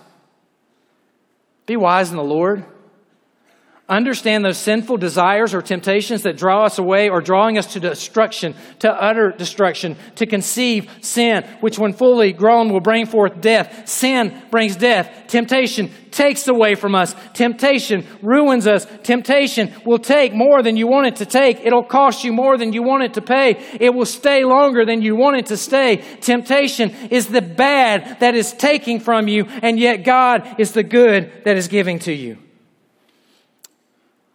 Be 1.66 1.76
wise 1.76 2.10
in 2.10 2.16
the 2.16 2.24
Lord. 2.24 2.64
Understand 3.88 4.44
those 4.44 4.58
sinful 4.58 4.96
desires 4.96 5.52
or 5.52 5.60
temptations 5.60 6.22
that 6.22 6.36
draw 6.36 6.64
us 6.64 6.78
away 6.78 7.10
or 7.10 7.20
drawing 7.20 7.58
us 7.58 7.72
to 7.72 7.80
destruction, 7.80 8.54
to 8.78 8.88
utter 8.90 9.32
destruction, 9.32 9.96
to 10.14 10.24
conceive 10.24 10.88
sin, 11.00 11.44
which 11.60 11.80
when 11.80 11.92
fully 11.92 12.32
grown 12.32 12.72
will 12.72 12.80
bring 12.80 13.06
forth 13.06 13.40
death. 13.40 13.88
Sin 13.88 14.40
brings 14.52 14.76
death. 14.76 15.24
Temptation 15.26 15.90
takes 16.12 16.46
away 16.46 16.76
from 16.76 16.94
us. 16.94 17.16
Temptation 17.34 18.06
ruins 18.22 18.68
us. 18.68 18.86
Temptation 19.02 19.74
will 19.84 19.98
take 19.98 20.32
more 20.32 20.62
than 20.62 20.76
you 20.76 20.86
want 20.86 21.08
it 21.08 21.16
to 21.16 21.26
take. 21.26 21.58
It'll 21.60 21.82
cost 21.82 22.22
you 22.22 22.32
more 22.32 22.56
than 22.56 22.72
you 22.72 22.84
want 22.84 23.02
it 23.02 23.14
to 23.14 23.20
pay. 23.20 23.60
It 23.80 23.92
will 23.92 24.06
stay 24.06 24.44
longer 24.44 24.86
than 24.86 25.02
you 25.02 25.16
want 25.16 25.38
it 25.38 25.46
to 25.46 25.56
stay. 25.56 25.96
Temptation 26.20 26.90
is 27.10 27.26
the 27.26 27.42
bad 27.42 28.20
that 28.20 28.36
is 28.36 28.52
taking 28.52 29.00
from 29.00 29.26
you, 29.26 29.44
and 29.60 29.76
yet 29.78 30.04
God 30.04 30.60
is 30.60 30.70
the 30.70 30.84
good 30.84 31.32
that 31.44 31.56
is 31.56 31.66
giving 31.66 31.98
to 32.00 32.12
you. 32.12 32.38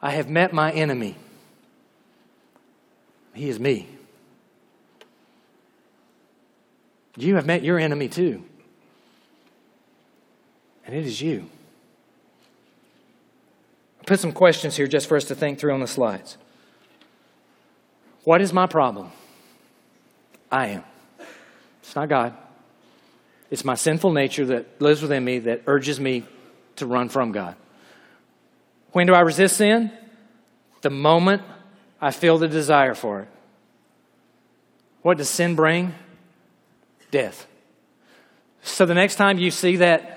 I 0.01 0.11
have 0.11 0.29
met 0.29 0.53
my 0.53 0.71
enemy. 0.71 1.15
He 3.33 3.49
is 3.49 3.59
me. 3.59 3.87
You 7.15 7.35
have 7.35 7.45
met 7.45 7.63
your 7.63 7.79
enemy 7.79 8.07
too. 8.07 8.43
And 10.85 10.95
it 10.95 11.05
is 11.05 11.21
you. 11.21 11.49
I 13.99 14.05
put 14.05 14.19
some 14.19 14.31
questions 14.31 14.77
here 14.77 14.87
just 14.87 15.07
for 15.07 15.17
us 15.17 15.25
to 15.25 15.35
think 15.35 15.59
through 15.59 15.73
on 15.73 15.81
the 15.81 15.87
slides. 15.87 16.37
What 18.23 18.41
is 18.41 18.53
my 18.53 18.67
problem? 18.67 19.11
I 20.51 20.67
am. 20.67 20.83
It's 21.81 21.95
not 21.95 22.09
God. 22.09 22.35
It's 23.49 23.65
my 23.65 23.75
sinful 23.75 24.11
nature 24.11 24.45
that 24.47 24.81
lives 24.81 25.01
within 25.01 25.23
me 25.23 25.39
that 25.39 25.61
urges 25.65 25.99
me 25.99 26.23
to 26.75 26.85
run 26.85 27.09
from 27.09 27.31
God. 27.31 27.55
When 28.91 29.07
do 29.07 29.13
I 29.13 29.21
resist 29.21 29.57
sin? 29.57 29.91
The 30.81 30.89
moment 30.89 31.41
I 31.99 32.11
feel 32.11 32.37
the 32.37 32.47
desire 32.47 32.93
for 32.93 33.21
it. 33.21 33.27
What 35.01 35.17
does 35.17 35.29
sin 35.29 35.55
bring? 35.55 35.93
Death. 37.11 37.47
So 38.61 38.85
the 38.85 38.93
next 38.93 39.15
time 39.15 39.37
you 39.37 39.51
see 39.51 39.77
that 39.77 40.13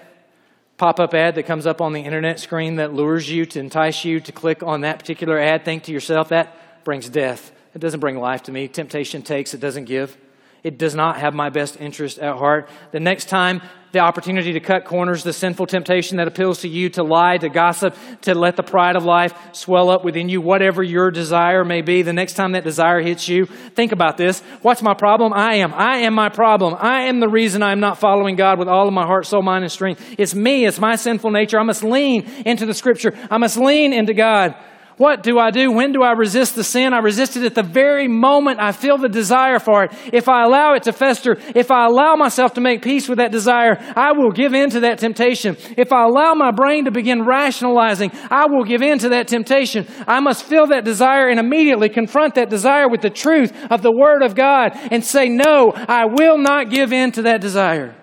pop 0.77 0.99
up 0.99 1.15
ad 1.15 1.35
that 1.35 1.45
comes 1.45 1.67
up 1.67 1.81
on 1.81 1.93
the 1.93 2.01
internet 2.01 2.41
screen 2.41 2.77
that 2.77 2.95
lures 2.95 3.31
you 3.31 3.47
to 3.47 3.61
entice 3.61 4.05
you 4.05 4.19
to 4.19 4.33
click 4.33 4.63
on 4.63 4.81
that 4.81 4.99
particular 4.99 5.39
ad, 5.39 5.65
think 5.65 5.85
to 5.85 5.93
yourself, 5.93 6.31
that 6.31 6.85
brings 6.85 7.09
death. 7.09 7.53
It 7.75 7.81
doesn't 7.81 8.01
bring 8.01 8.19
life 8.19 8.43
to 8.45 8.53
me. 8.53 8.67
Temptation 8.67 9.23
takes, 9.23 9.55
it 9.55 9.61
doesn't 9.61 9.85
give. 9.85 10.17
It 10.63 10.79
does 10.79 10.95
not 10.95 11.19
have 11.19 11.35
my 11.35 11.51
best 11.51 11.81
interest 11.81 12.19
at 12.19 12.37
heart. 12.37 12.69
The 12.93 13.01
next 13.01 13.29
time 13.29 13.63
the 13.93 13.99
opportunity 13.99 14.53
to 14.53 14.61
cut 14.61 14.85
corners, 14.85 15.23
the 15.23 15.33
sinful 15.33 15.67
temptation 15.67 16.19
that 16.19 16.29
appeals 16.29 16.61
to 16.61 16.69
you 16.69 16.89
to 16.91 17.03
lie, 17.03 17.39
to 17.39 17.49
gossip, 17.49 17.97
to 18.23 18.35
let 18.35 18.57
the 18.57 18.63
pride 18.63 18.97
of 18.97 19.05
life 19.05 19.35
swell 19.53 19.91
up 19.91 20.05
within 20.05 20.29
you, 20.29 20.41
whatever 20.41 20.83
your 20.83 21.11
desire 21.11 21.65
may 21.65 21.83
be, 21.83 22.03
the 22.03 22.13
next 22.13 22.35
time 22.35 22.53
that 22.53 22.65
desire 22.65 23.01
hits 23.01 23.29
you, 23.29 23.47
think 23.47 23.93
about 23.93 24.17
this. 24.17 24.41
What's 24.63 24.83
my 24.83 24.95
problem? 24.95 25.33
I 25.33 25.57
am. 25.57 25.75
I 25.75 25.99
am 25.99 26.15
my 26.15 26.29
problem. 26.29 26.77
I 26.79 27.03
am 27.03 27.21
the 27.21 27.29
reason 27.29 27.63
I'm 27.63 27.81
not 27.81 27.99
following 27.99 28.37
God 28.37 28.59
with 28.59 28.69
all 28.69 28.87
of 28.87 28.95
my 28.95 29.07
heart, 29.07 29.27
soul, 29.27 29.43
mind, 29.43 29.65
and 29.65 29.73
strength. 29.73 30.15
It's 30.19 30.35
me. 30.35 30.65
It's 30.67 30.79
my 30.79 30.97
sinful 30.97 31.31
nature. 31.31 31.59
I 31.59 31.65
must 31.65 31.83
lean 31.83 32.23
into 32.47 32.67
the 32.67 32.75
scripture. 32.75 33.17
I 33.31 33.39
must 33.39 33.57
lean 33.57 33.93
into 33.93 34.15
God. 34.15 34.55
What 35.01 35.23
do 35.23 35.39
I 35.39 35.51
do? 35.51 35.73
When 35.73 35.93
do 35.93 36.03
I 36.03 36.13
resist 36.13 36.57
the 36.57 36.63
sin? 36.63 36.93
I 36.93 36.99
resist 36.99 37.35
it 37.35 37.43
at 37.43 37.55
the 37.55 37.63
very 37.63 38.07
moment 38.07 38.61
I 38.61 38.71
feel 38.73 38.99
the 38.99 39.09
desire 39.09 39.59
for 39.59 39.85
it. 39.85 39.93
If 40.13 40.29
I 40.29 40.45
allow 40.45 40.75
it 40.75 40.83
to 40.83 40.93
fester, 40.93 41.39
if 41.55 41.71
I 41.71 41.87
allow 41.87 42.17
myself 42.17 42.53
to 42.53 42.61
make 42.61 42.83
peace 42.83 43.09
with 43.09 43.17
that 43.17 43.33
desire, 43.33 43.79
I 43.97 44.13
will 44.13 44.31
give 44.31 44.53
in 44.53 44.69
to 44.69 44.81
that 44.81 44.99
temptation. 44.99 45.57
If 45.79 45.91
I 45.91 46.05
allow 46.05 46.35
my 46.35 46.51
brain 46.51 46.85
to 46.85 46.91
begin 46.91 47.25
rationalizing, 47.25 48.11
I 48.31 48.45
will 48.51 48.65
give 48.65 48.83
in 48.83 48.99
to 48.99 49.09
that 49.09 49.27
temptation. 49.27 49.87
I 50.07 50.21
must 50.21 50.45
feel 50.45 50.67
that 50.67 50.85
desire 50.85 51.31
and 51.31 51.41
immediately 51.41 51.89
confront 51.89 52.35
that 52.35 52.51
desire 52.51 52.87
with 52.87 53.01
the 53.01 53.09
truth 53.09 53.55
of 53.71 53.81
the 53.81 53.97
Word 53.97 54.23
of 54.23 54.35
God 54.35 54.73
and 54.75 55.03
say, 55.03 55.31
No, 55.31 55.73
I 55.75 56.05
will 56.13 56.37
not 56.37 56.69
give 56.69 56.93
in 56.93 57.11
to 57.13 57.23
that 57.23 57.41
desire. 57.41 57.97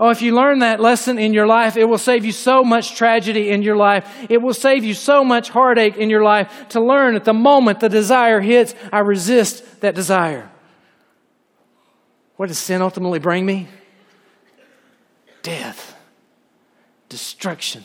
Oh, 0.00 0.10
if 0.10 0.22
you 0.22 0.32
learn 0.32 0.60
that 0.60 0.78
lesson 0.78 1.18
in 1.18 1.34
your 1.34 1.46
life, 1.46 1.76
it 1.76 1.84
will 1.84 1.98
save 1.98 2.24
you 2.24 2.30
so 2.30 2.62
much 2.62 2.94
tragedy 2.94 3.50
in 3.50 3.62
your 3.62 3.74
life. 3.74 4.08
It 4.28 4.40
will 4.40 4.54
save 4.54 4.84
you 4.84 4.94
so 4.94 5.24
much 5.24 5.48
heartache 5.48 5.96
in 5.96 6.08
your 6.08 6.22
life 6.22 6.68
to 6.68 6.80
learn 6.80 7.16
at 7.16 7.24
the 7.24 7.34
moment 7.34 7.80
the 7.80 7.88
desire 7.88 8.40
hits, 8.40 8.76
I 8.92 9.00
resist 9.00 9.80
that 9.80 9.96
desire. 9.96 10.48
What 12.36 12.46
does 12.46 12.58
sin 12.58 12.80
ultimately 12.80 13.18
bring 13.18 13.44
me? 13.44 13.66
Death, 15.42 15.96
destruction, 17.08 17.84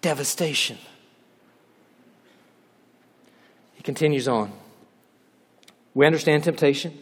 devastation. 0.00 0.78
He 3.74 3.82
continues 3.84 4.26
on. 4.26 4.50
We 5.94 6.04
understand 6.04 6.42
temptation, 6.42 6.98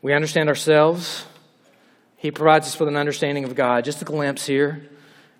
we 0.00 0.12
understand 0.12 0.48
ourselves. 0.48 1.24
He 2.18 2.32
provides 2.32 2.66
us 2.66 2.78
with 2.78 2.88
an 2.88 2.96
understanding 2.96 3.44
of 3.44 3.54
God. 3.54 3.84
Just 3.84 4.02
a 4.02 4.04
glimpse 4.04 4.44
here. 4.44 4.82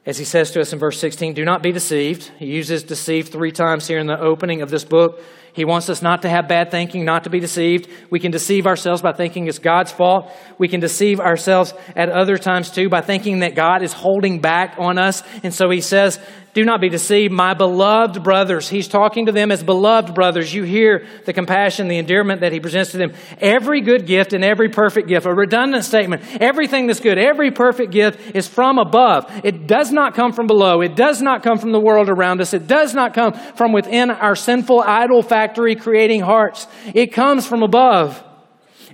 As 0.06 0.16
he 0.16 0.24
says 0.24 0.52
to 0.52 0.60
us 0.60 0.72
in 0.72 0.78
verse 0.78 0.98
16, 1.00 1.34
do 1.34 1.44
not 1.44 1.62
be 1.62 1.72
deceived. 1.72 2.30
He 2.38 2.46
uses 2.46 2.84
deceive 2.84 3.28
three 3.28 3.50
times 3.50 3.86
here 3.86 3.98
in 3.98 4.06
the 4.06 4.18
opening 4.18 4.62
of 4.62 4.70
this 4.70 4.84
book. 4.84 5.20
He 5.52 5.64
wants 5.64 5.90
us 5.90 6.02
not 6.02 6.22
to 6.22 6.28
have 6.28 6.46
bad 6.46 6.70
thinking, 6.70 7.04
not 7.04 7.24
to 7.24 7.30
be 7.30 7.40
deceived. 7.40 7.90
We 8.10 8.20
can 8.20 8.30
deceive 8.30 8.64
ourselves 8.64 9.02
by 9.02 9.12
thinking 9.12 9.48
it's 9.48 9.58
God's 9.58 9.90
fault. 9.90 10.32
We 10.56 10.68
can 10.68 10.78
deceive 10.78 11.18
ourselves 11.18 11.74
at 11.96 12.10
other 12.10 12.38
times 12.38 12.70
too 12.70 12.88
by 12.88 13.00
thinking 13.00 13.40
that 13.40 13.56
God 13.56 13.82
is 13.82 13.92
holding 13.92 14.40
back 14.40 14.76
on 14.78 14.98
us. 14.98 15.24
And 15.42 15.52
so 15.52 15.68
he 15.68 15.80
says, 15.80 16.20
do 16.58 16.64
not 16.64 16.80
be 16.80 16.88
deceived, 16.88 17.32
my 17.32 17.54
beloved 17.54 18.24
brothers. 18.24 18.68
He's 18.68 18.88
talking 18.88 19.26
to 19.26 19.32
them 19.32 19.52
as 19.52 19.62
beloved 19.62 20.12
brothers. 20.12 20.52
You 20.52 20.64
hear 20.64 21.06
the 21.24 21.32
compassion, 21.32 21.86
the 21.86 21.98
endearment 21.98 22.40
that 22.40 22.52
he 22.52 22.58
presents 22.58 22.90
to 22.90 22.96
them. 22.96 23.12
Every 23.40 23.80
good 23.80 24.06
gift 24.06 24.32
and 24.32 24.42
every 24.42 24.68
perfect 24.68 25.06
gift, 25.06 25.24
a 25.24 25.32
redundant 25.32 25.84
statement. 25.84 26.22
Everything 26.40 26.88
that's 26.88 26.98
good, 26.98 27.16
every 27.16 27.52
perfect 27.52 27.92
gift 27.92 28.34
is 28.34 28.48
from 28.48 28.80
above. 28.80 29.30
It 29.44 29.68
does 29.68 29.92
not 29.92 30.16
come 30.16 30.32
from 30.32 30.48
below. 30.48 30.80
It 30.80 30.96
does 30.96 31.22
not 31.22 31.44
come 31.44 31.58
from 31.58 31.70
the 31.70 31.80
world 31.80 32.08
around 32.08 32.40
us. 32.40 32.52
It 32.52 32.66
does 32.66 32.92
not 32.92 33.14
come 33.14 33.34
from 33.54 33.72
within 33.72 34.10
our 34.10 34.34
sinful 34.34 34.80
idol 34.80 35.22
factory 35.22 35.76
creating 35.76 36.22
hearts. 36.22 36.66
It 36.92 37.12
comes 37.12 37.46
from 37.46 37.62
above. 37.62 38.24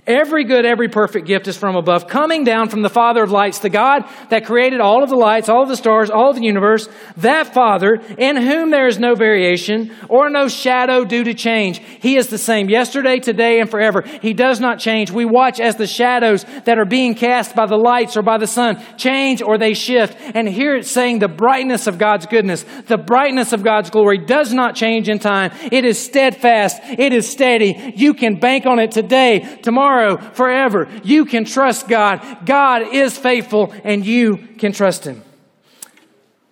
Every 0.07 0.43
good, 0.43 0.65
every 0.65 0.87
perfect 0.87 1.25
gift 1.25 1.47
is 1.47 1.57
from 1.57 1.75
above, 1.75 2.07
coming 2.07 2.43
down 2.43 2.69
from 2.69 2.83
the 2.83 2.89
Father 2.89 3.23
of 3.23 3.31
lights, 3.31 3.57
the 3.57 3.71
God 3.71 4.03
that 4.29 4.45
created 4.45 4.79
all 4.79 5.01
of 5.01 5.09
the 5.09 5.15
lights, 5.15 5.49
all 5.49 5.63
of 5.63 5.69
the 5.69 5.75
stars, 5.75 6.11
all 6.11 6.29
of 6.29 6.35
the 6.35 6.43
universe. 6.43 6.87
That 7.17 7.55
Father, 7.55 7.95
in 8.15 8.37
whom 8.37 8.69
there 8.69 8.87
is 8.87 8.99
no 8.99 9.15
variation 9.15 9.91
or 10.07 10.29
no 10.29 10.47
shadow 10.47 11.05
due 11.05 11.23
to 11.23 11.33
change. 11.33 11.79
He 11.79 12.17
is 12.17 12.27
the 12.27 12.37
same 12.37 12.69
yesterday, 12.69 13.17
today, 13.17 13.59
and 13.59 13.67
forever. 13.67 14.03
He 14.21 14.33
does 14.33 14.59
not 14.59 14.77
change. 14.77 15.09
We 15.09 15.25
watch 15.25 15.59
as 15.59 15.75
the 15.75 15.87
shadows 15.87 16.45
that 16.65 16.77
are 16.77 16.85
being 16.85 17.15
cast 17.15 17.55
by 17.55 17.65
the 17.65 17.77
lights 17.77 18.15
or 18.15 18.21
by 18.21 18.37
the 18.37 18.45
sun 18.45 18.83
change 18.97 19.41
or 19.41 19.57
they 19.57 19.73
shift. 19.73 20.15
And 20.35 20.47
here 20.47 20.75
it's 20.75 20.91
saying 20.91 21.17
the 21.17 21.27
brightness 21.27 21.87
of 21.87 21.97
God's 21.97 22.27
goodness, 22.27 22.63
the 22.85 22.97
brightness 22.99 23.53
of 23.53 23.63
God's 23.63 23.89
glory 23.89 24.19
does 24.19 24.53
not 24.53 24.75
change 24.75 25.09
in 25.09 25.17
time. 25.17 25.51
It 25.71 25.83
is 25.83 25.97
steadfast. 25.97 26.79
It 26.83 27.11
is 27.11 27.27
steady. 27.27 27.93
You 27.95 28.13
can 28.13 28.39
bank 28.39 28.67
on 28.67 28.77
it 28.77 28.91
today, 28.91 29.59
tomorrow, 29.63 29.94
tomorrow, 29.95 30.17
forever. 30.33 30.87
You 31.03 31.25
can 31.25 31.45
trust 31.45 31.87
God. 31.87 32.45
God 32.45 32.93
is 32.93 33.17
faithful 33.17 33.73
and 33.83 34.05
you 34.05 34.37
can 34.57 34.71
trust 34.71 35.05
Him. 35.05 35.23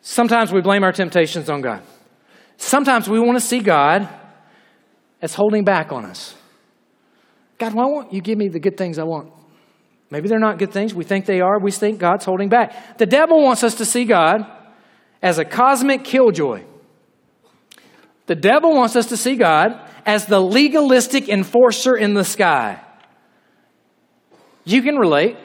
Sometimes 0.02 0.52
we 0.52 0.62
blame 0.62 0.84
our 0.84 0.92
temptations 0.92 1.50
on 1.50 1.62
God. 1.62 1.82
Sometimes 2.58 3.08
we 3.10 3.20
want 3.20 3.38
to 3.38 3.46
see 3.46 3.60
God 3.60 4.08
as 5.22 5.34
holding 5.34 5.64
back 5.64 5.92
on 5.92 6.06
us. 6.06 6.36
God, 7.58 7.74
why 7.74 7.86
won't 7.86 8.14
you 8.14 8.22
give 8.22 8.38
me 8.38 8.50
the 8.50 8.60
good 8.60 8.78
things 8.78 9.00
I 9.00 9.04
want? 9.04 9.32
Maybe 10.10 10.28
they're 10.28 10.40
not 10.40 10.60
good 10.60 10.72
things. 10.72 10.94
We 10.94 11.06
think 11.06 11.26
they 11.26 11.42
are. 11.42 11.60
We 11.60 11.72
think 11.72 12.00
God's 12.00 12.26
holding 12.26 12.50
back. 12.50 12.98
The 12.98 13.06
devil 13.06 13.42
wants 13.42 13.64
us 13.64 13.76
to 13.76 13.86
see 13.86 14.06
God 14.06 14.46
as 15.22 15.40
a 15.40 15.46
cosmic 15.46 16.04
killjoy. 16.04 16.64
The 18.26 18.36
devil 18.36 18.76
wants 18.76 18.96
us 18.96 19.08
to 19.08 19.18
see 19.18 19.36
God 19.36 19.80
as 20.06 20.26
the 20.26 20.40
legalistic 20.40 21.30
enforcer 21.30 21.96
in 21.96 22.14
the 22.14 22.26
sky. 22.26 22.83
You 24.66 24.82
can 24.82 24.96
relate. 24.96 25.38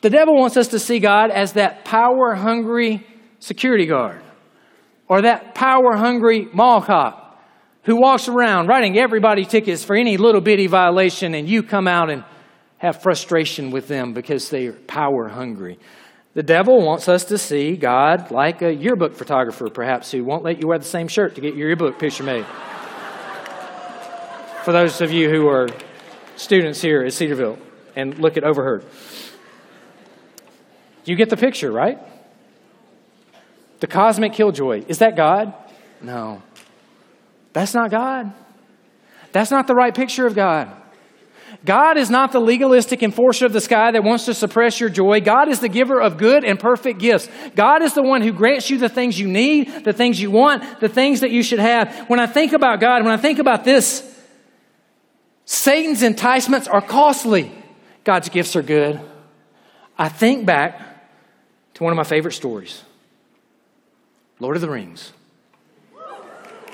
The 0.00 0.10
devil 0.10 0.36
wants 0.36 0.56
us 0.56 0.68
to 0.68 0.78
see 0.78 1.00
God 1.00 1.30
as 1.30 1.54
that 1.54 1.84
power 1.84 2.34
hungry 2.34 3.04
security 3.40 3.86
guard 3.86 4.22
or 5.08 5.22
that 5.22 5.54
power 5.54 5.96
hungry 5.96 6.48
mall 6.52 6.80
cop 6.82 7.24
who 7.82 7.96
walks 7.96 8.28
around 8.28 8.68
writing 8.68 8.98
everybody 8.98 9.44
tickets 9.44 9.82
for 9.82 9.96
any 9.96 10.16
little 10.16 10.42
bitty 10.42 10.66
violation, 10.66 11.34
and 11.34 11.48
you 11.48 11.62
come 11.62 11.88
out 11.88 12.10
and 12.10 12.22
have 12.76 13.02
frustration 13.02 13.70
with 13.70 13.88
them 13.88 14.12
because 14.12 14.50
they 14.50 14.66
are 14.66 14.72
power 14.72 15.28
hungry. 15.28 15.78
The 16.34 16.42
devil 16.42 16.84
wants 16.84 17.08
us 17.08 17.24
to 17.24 17.38
see 17.38 17.76
God 17.76 18.30
like 18.30 18.62
a 18.62 18.72
yearbook 18.72 19.16
photographer, 19.16 19.68
perhaps, 19.70 20.12
who 20.12 20.22
won't 20.22 20.44
let 20.44 20.60
you 20.60 20.68
wear 20.68 20.78
the 20.78 20.84
same 20.84 21.08
shirt 21.08 21.34
to 21.36 21.40
get 21.40 21.56
your 21.56 21.68
yearbook 21.68 21.98
picture 21.98 22.22
made. 22.22 22.44
For 24.64 24.72
those 24.72 25.00
of 25.00 25.10
you 25.10 25.30
who 25.30 25.48
are 25.48 25.68
students 26.36 26.80
here 26.82 27.02
at 27.02 27.12
Cedarville 27.14 27.58
and 27.98 28.16
look 28.18 28.36
at 28.36 28.44
overheard. 28.44 28.84
You 31.04 31.16
get 31.16 31.30
the 31.30 31.36
picture, 31.36 31.72
right? 31.72 31.98
The 33.80 33.88
cosmic 33.88 34.34
killjoy. 34.34 34.84
Is 34.86 34.98
that 34.98 35.16
God? 35.16 35.52
No. 36.00 36.42
That's 37.52 37.74
not 37.74 37.90
God. 37.90 38.32
That's 39.32 39.50
not 39.50 39.66
the 39.66 39.74
right 39.74 39.94
picture 39.94 40.26
of 40.26 40.34
God. 40.34 40.70
God 41.64 41.96
is 41.96 42.08
not 42.08 42.30
the 42.30 42.40
legalistic 42.40 43.02
enforcer 43.02 43.46
of 43.46 43.52
the 43.52 43.60
sky 43.60 43.90
that 43.90 44.04
wants 44.04 44.26
to 44.26 44.34
suppress 44.34 44.78
your 44.78 44.90
joy. 44.90 45.20
God 45.20 45.48
is 45.48 45.58
the 45.58 45.68
giver 45.68 46.00
of 46.00 46.18
good 46.18 46.44
and 46.44 46.60
perfect 46.60 47.00
gifts. 47.00 47.28
God 47.56 47.82
is 47.82 47.94
the 47.94 48.02
one 48.02 48.22
who 48.22 48.32
grants 48.32 48.70
you 48.70 48.78
the 48.78 48.88
things 48.88 49.18
you 49.18 49.26
need, 49.26 49.84
the 49.84 49.92
things 49.92 50.20
you 50.20 50.30
want, 50.30 50.80
the 50.80 50.88
things 50.88 51.20
that 51.20 51.32
you 51.32 51.42
should 51.42 51.58
have. 51.58 52.08
When 52.08 52.20
I 52.20 52.26
think 52.26 52.52
about 52.52 52.78
God, 52.78 53.02
when 53.02 53.12
I 53.12 53.16
think 53.16 53.40
about 53.40 53.64
this, 53.64 54.04
Satan's 55.46 56.02
enticements 56.02 56.68
are 56.68 56.82
costly. 56.82 57.50
God's 58.08 58.30
gifts 58.30 58.56
are 58.56 58.62
good. 58.62 58.98
I 59.98 60.08
think 60.08 60.46
back 60.46 60.80
to 61.74 61.84
one 61.84 61.92
of 61.92 61.96
my 61.98 62.04
favorite 62.04 62.32
stories 62.32 62.82
Lord 64.40 64.56
of 64.56 64.62
the 64.62 64.70
Rings. 64.70 65.12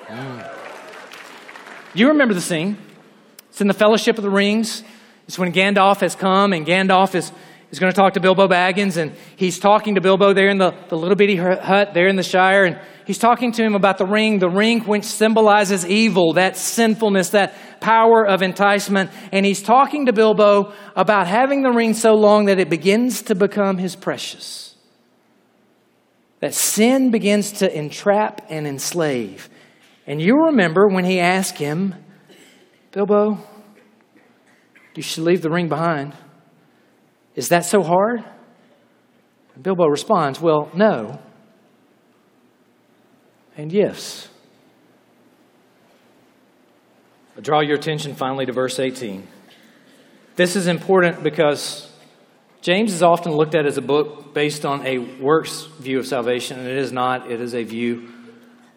Mm. 0.07 0.49
You 1.93 2.07
remember 2.07 2.35
the 2.35 2.41
scene. 2.41 2.79
It's 3.49 3.61
in 3.61 3.67
the 3.67 3.75
Fellowship 3.75 4.17
of 4.17 4.23
the 4.23 4.31
Rings. 4.31 4.85
It's 5.27 5.37
when 5.37 5.53
Gandalf 5.53 6.03
has 6.03 6.15
come 6.15 6.53
and 6.53 6.65
Gandalf 6.65 7.17
is, 7.17 7.33
is 7.73 7.81
going 7.81 7.93
to 7.93 7.97
talk 7.97 8.15
to 8.15 8.21
Bilbo 8.21 8.47
Baggins 8.47 8.97
and 8.97 9.11
he's 9.35 9.59
talking 9.59 9.97
to 9.97 10.01
Bilbo 10.01 10.35
there 10.35 10.51
in 10.51 10.59
the, 10.59 10.73
the 10.89 10.97
little 10.97 11.17
bitty 11.17 11.35
hut 11.35 11.95
there 11.95 12.07
in 12.07 12.15
the 12.15 12.23
Shire 12.23 12.65
and 12.65 12.79
he's 13.07 13.19
talking 13.19 13.53
to 13.53 13.63
him 13.63 13.75
about 13.75 13.99
the 13.99 14.07
ring, 14.07 14.39
the 14.39 14.49
ring 14.49 14.81
which 14.81 15.05
symbolizes 15.05 15.87
evil, 15.87 16.35
that 16.35 16.57
sinfulness, 16.57 17.31
that 17.31 17.55
power 17.81 18.27
of 18.27 18.43
enticement. 18.43 19.11
And 19.33 19.45
he's 19.45 19.63
talking 19.63 20.07
to 20.07 20.13
Bilbo 20.13 20.73
about 20.97 21.27
having 21.27 21.63
the 21.63 21.71
ring 21.71 21.95
so 21.95 22.15
long 22.15 22.47
that 22.47 22.59
it 22.59 22.71
begins 22.71 23.23
to 23.23 23.35
become 23.35 23.79
his 23.79 23.97
precious. 23.97 24.75
That 26.41 26.55
sin 26.55 27.11
begins 27.11 27.53
to 27.53 27.79
entrap 27.79 28.47
and 28.51 28.67
enslave. 28.67 29.49
And 30.07 30.21
you 30.21 30.47
remember 30.47 30.89
when 30.89 31.05
he 31.05 31.21
asked 31.21 31.59
him, 31.59 31.95
Bilbo, 32.93 33.39
you 34.95 35.03
should 35.03 35.25
leave 35.25 35.43
the 35.43 35.51
ring 35.51 35.69
behind. 35.69 36.15
Is 37.35 37.49
that 37.49 37.65
so 37.65 37.83
hard? 37.83 38.25
Bilbo 39.61 39.87
responds, 39.87 40.41
Well, 40.41 40.71
no. 40.75 41.21
And 43.57 43.73
yes. 43.73 44.29
I 47.37 47.41
draw 47.41 47.61
your 47.61 47.77
attention 47.77 48.15
finally 48.15 48.47
to 48.47 48.53
verse 48.53 48.79
18. 48.79 49.27
This 50.37 50.57
is 50.57 50.67
important 50.67 51.23
because 51.23 51.91
James 52.61 52.93
is 52.93 53.03
often 53.03 53.33
looked 53.33 53.55
at 53.55 53.67
as 53.67 53.77
a 53.77 53.83
book 53.83 54.35
based 54.35 54.65
on 54.65 54.87
a 54.87 54.99
works 54.99 55.67
view 55.79 55.99
of 55.99 56.07
salvation, 56.07 56.59
and 56.59 56.69
it 56.69 56.79
is 56.79 56.93
not. 56.93 57.31
It 57.31 57.41
is 57.41 57.55
a 57.55 57.63
view 57.63 58.09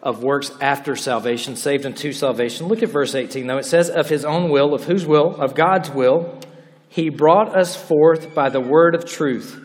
of 0.02 0.22
works 0.22 0.52
after 0.60 0.94
salvation, 0.94 1.56
saved 1.56 1.86
unto 1.86 2.12
salvation. 2.12 2.68
Look 2.68 2.82
at 2.82 2.90
verse 2.90 3.14
18, 3.14 3.46
though. 3.46 3.58
It 3.58 3.64
says, 3.64 3.90
Of 3.90 4.08
his 4.08 4.24
own 4.24 4.50
will, 4.50 4.74
of 4.74 4.84
whose 4.84 5.06
will? 5.06 5.34
Of 5.40 5.54
God's 5.54 5.90
will, 5.90 6.38
he 6.88 7.08
brought 7.08 7.56
us 7.56 7.76
forth 7.76 8.34
by 8.34 8.50
the 8.50 8.60
word 8.60 8.94
of 8.94 9.04
truth, 9.04 9.60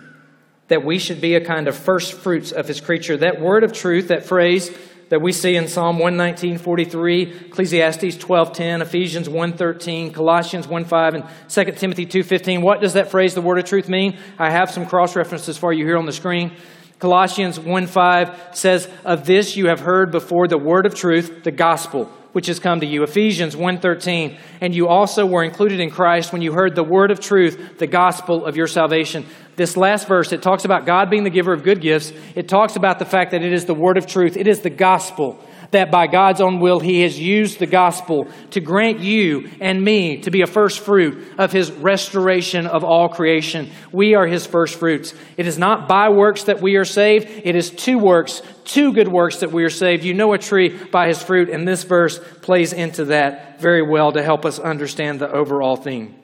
that 0.70 0.84
we 0.84 0.98
should 0.98 1.22
be 1.22 1.36
a 1.36 1.46
kind 1.46 1.68
of 1.68 1.76
first 1.76 2.14
fruits 2.14 2.52
of 2.52 2.68
his 2.68 2.82
creature. 2.82 3.18
That 3.18 3.42
word 3.42 3.64
of 3.64 3.74
truth, 3.74 4.08
that 4.08 4.26
phrase, 4.26 4.76
that 5.10 5.22
we 5.22 5.32
see 5.32 5.56
in 5.56 5.68
Psalm 5.68 6.00
119, 6.00 6.58
43, 6.58 7.22
Ecclesiastes 7.48 8.18
12:10, 8.18 8.82
Ephesians 8.82 9.30
1:13, 9.30 10.12
Colossians 10.12 10.68
1:5, 10.68 11.14
and 11.14 11.24
2 11.48 11.78
Timothy 11.78 12.06
2:15. 12.06 12.62
What 12.62 12.82
does 12.82 12.94
that 12.94 13.12
phrase, 13.12 13.34
the 13.34 13.42
word 13.42 13.60
of 13.60 13.66
truth, 13.66 13.90
mean? 13.90 14.18
I 14.40 14.50
have 14.50 14.72
some 14.72 14.86
cross 14.86 15.16
references 15.16 15.58
for 15.58 15.72
you 15.74 15.86
here 15.86 15.98
on 15.98 16.06
the 16.06 16.12
screen. 16.12 16.52
Colossians 17.00 17.60
1:5 17.60 18.32
says, 18.52 18.88
"Of 19.04 19.26
this 19.26 19.58
you 19.58 19.68
have 19.68 19.82
heard 19.82 20.12
before 20.12 20.48
the 20.48 20.58
word 20.58 20.86
of 20.86 20.96
truth, 20.96 21.44
the 21.44 21.52
gospel." 21.52 22.10
which 22.34 22.48
has 22.48 22.60
come 22.60 22.80
to 22.82 22.86
you. 22.86 23.04
Ephesians 23.04 23.56
1:13, 23.56 24.38
and 24.60 24.76
you 24.76 24.88
also 24.88 25.26
were 25.26 25.44
included 25.44 25.80
in 25.80 25.90
Christ 25.90 26.34
when 26.34 26.42
you 26.42 26.52
heard 26.52 26.76
the 26.76 26.84
word 26.84 27.12
of 27.12 27.20
truth, 27.20 27.78
the 27.78 27.88
gospel 27.88 28.46
of 28.46 28.58
your 28.58 28.68
salvation. 28.68 29.26
This 29.56 29.78
last 29.78 30.08
verse, 30.08 30.32
it 30.32 30.42
talks 30.42 30.66
about 30.66 30.86
God 30.86 31.10
being 31.10 31.24
the 31.24 31.30
giver 31.30 31.54
of 31.54 31.64
good 31.64 31.82
gifts. 31.82 32.12
It 32.36 32.48
talks 32.48 32.76
about 32.76 33.00
the 33.00 33.06
fact 33.06 33.32
that 33.32 33.44
it 33.44 33.54
is 33.54 33.66
the 33.66 33.76
word 33.76 33.98
of 33.98 34.08
truth. 34.08 34.36
It 34.36 34.48
is 34.48 34.62
the 34.62 34.70
gospel 34.70 35.44
that 35.74 35.92
by 35.92 36.08
God's 36.08 36.40
own 36.40 36.60
will, 36.60 36.80
He 36.80 37.02
has 37.02 37.20
used 37.20 37.60
the 37.60 37.68
gospel 37.68 38.28
to 38.52 38.62
grant 38.62 39.00
you 39.00 39.50
and 39.60 39.84
me 39.84 40.22
to 40.22 40.32
be 40.32 40.42
a 40.42 40.48
first 40.48 40.80
fruit 40.80 41.34
of 41.38 41.52
His 41.52 41.72
restoration 41.72 42.66
of 42.66 42.84
all 42.84 43.10
creation. 43.10 43.70
We 43.92 44.16
are 44.16 44.26
His 44.26 44.48
first 44.48 44.80
fruits. 44.80 45.14
It 45.36 45.46
is 45.46 45.60
not 45.60 45.88
by 45.88 46.10
works 46.10 46.44
that 46.44 46.62
we 46.62 46.76
are 46.76 46.86
saved, 46.86 47.28
it 47.28 47.56
is 47.56 47.72
to 47.72 47.98
works, 47.98 48.42
to 48.66 48.94
good 48.94 49.08
works 49.08 49.40
that 49.40 49.52
we 49.52 49.64
are 49.64 49.70
saved. 49.70 50.04
You 50.04 50.14
know 50.14 50.34
a 50.34 50.38
tree 50.38 50.70
by 50.70 51.08
His 51.08 51.22
fruit, 51.22 51.50
and 51.50 51.68
this 51.68 51.84
verse 51.84 52.20
plays 52.42 52.72
into 52.72 53.06
that 53.06 53.60
very 53.60 53.82
well 53.82 54.12
to 54.14 54.24
help 54.24 54.46
us 54.46 54.60
understand 54.60 55.20
the 55.20 55.32
overall 55.32 55.76
theme. 55.76 56.16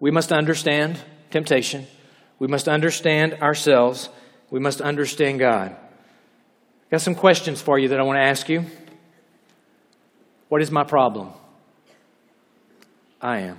We 0.00 0.10
must 0.10 0.32
understand 0.32 1.00
temptation. 1.30 1.86
We 2.38 2.46
must 2.46 2.68
understand 2.68 3.34
ourselves. 3.34 4.08
We 4.50 4.60
must 4.60 4.80
understand 4.80 5.38
God. 5.38 5.72
I 5.72 6.90
Got 6.90 7.00
some 7.00 7.14
questions 7.14 7.60
for 7.60 7.78
you 7.78 7.88
that 7.88 8.00
I 8.00 8.02
want 8.02 8.16
to 8.16 8.22
ask 8.22 8.48
you. 8.48 8.64
What 10.48 10.62
is 10.62 10.70
my 10.70 10.84
problem? 10.84 11.30
I 13.20 13.40
am. 13.40 13.58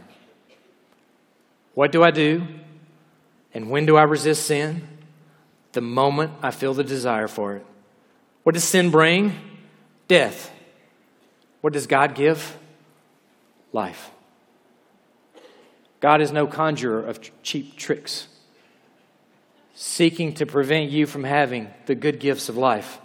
What 1.73 1.91
do 1.91 2.03
I 2.03 2.11
do? 2.11 2.47
And 3.53 3.69
when 3.69 3.85
do 3.85 3.97
I 3.97 4.03
resist 4.03 4.45
sin? 4.45 4.87
The 5.73 5.81
moment 5.81 6.31
I 6.41 6.51
feel 6.51 6.73
the 6.73 6.83
desire 6.83 7.27
for 7.27 7.55
it. 7.55 7.65
What 8.43 8.53
does 8.53 8.63
sin 8.63 8.91
bring? 8.91 9.33
Death. 10.07 10.51
What 11.61 11.73
does 11.73 11.87
God 11.87 12.15
give? 12.15 12.57
Life. 13.73 14.11
God 15.99 16.21
is 16.21 16.31
no 16.31 16.45
conjurer 16.45 17.01
of 17.01 17.19
cheap 17.41 17.75
tricks, 17.75 18.27
seeking 19.75 20.33
to 20.35 20.45
prevent 20.45 20.89
you 20.89 21.05
from 21.05 21.23
having 21.23 21.69
the 21.85 21.95
good 21.95 22.19
gifts 22.19 22.49
of 22.49 22.57
life. 22.57 22.99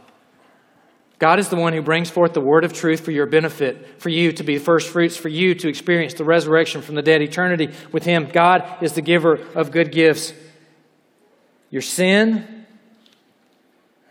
God 1.18 1.38
is 1.38 1.50
the 1.50 1.56
one 1.56 1.74
who 1.74 1.82
brings 1.82 2.08
forth 2.08 2.32
the 2.32 2.40
word 2.40 2.64
of 2.64 2.72
truth 2.72 3.00
for 3.00 3.10
your 3.10 3.26
benefit, 3.26 4.00
for 4.00 4.08
you 4.08 4.32
to 4.32 4.42
be 4.42 4.56
first 4.56 4.88
fruits, 4.88 5.16
for 5.16 5.28
you 5.28 5.54
to 5.56 5.68
experience 5.68 6.14
the 6.14 6.24
resurrection 6.24 6.80
from 6.80 6.94
the 6.94 7.02
dead, 7.02 7.20
eternity 7.20 7.74
with 7.92 8.04
Him. 8.04 8.30
God 8.32 8.82
is 8.82 8.94
the 8.94 9.02
giver 9.02 9.34
of 9.54 9.70
good 9.70 9.92
gifts. 9.92 10.32
Your 11.68 11.82
sin, 11.82 12.64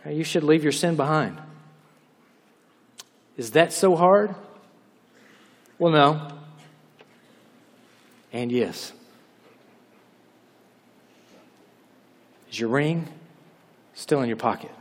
you 0.07 0.23
should 0.23 0.43
leave 0.43 0.61
your 0.61 0.71
sin 0.71 0.95
behind. 0.95 1.41
Is 3.37 3.51
that 3.51 3.73
so 3.73 3.95
hard? 3.95 4.35
Well, 5.79 5.91
no. 5.91 6.27
And 8.31 8.51
yes. 8.51 8.91
Is 12.51 12.59
your 12.59 12.69
ring 12.69 13.07
still 13.93 14.21
in 14.21 14.27
your 14.27 14.37
pocket? 14.37 14.71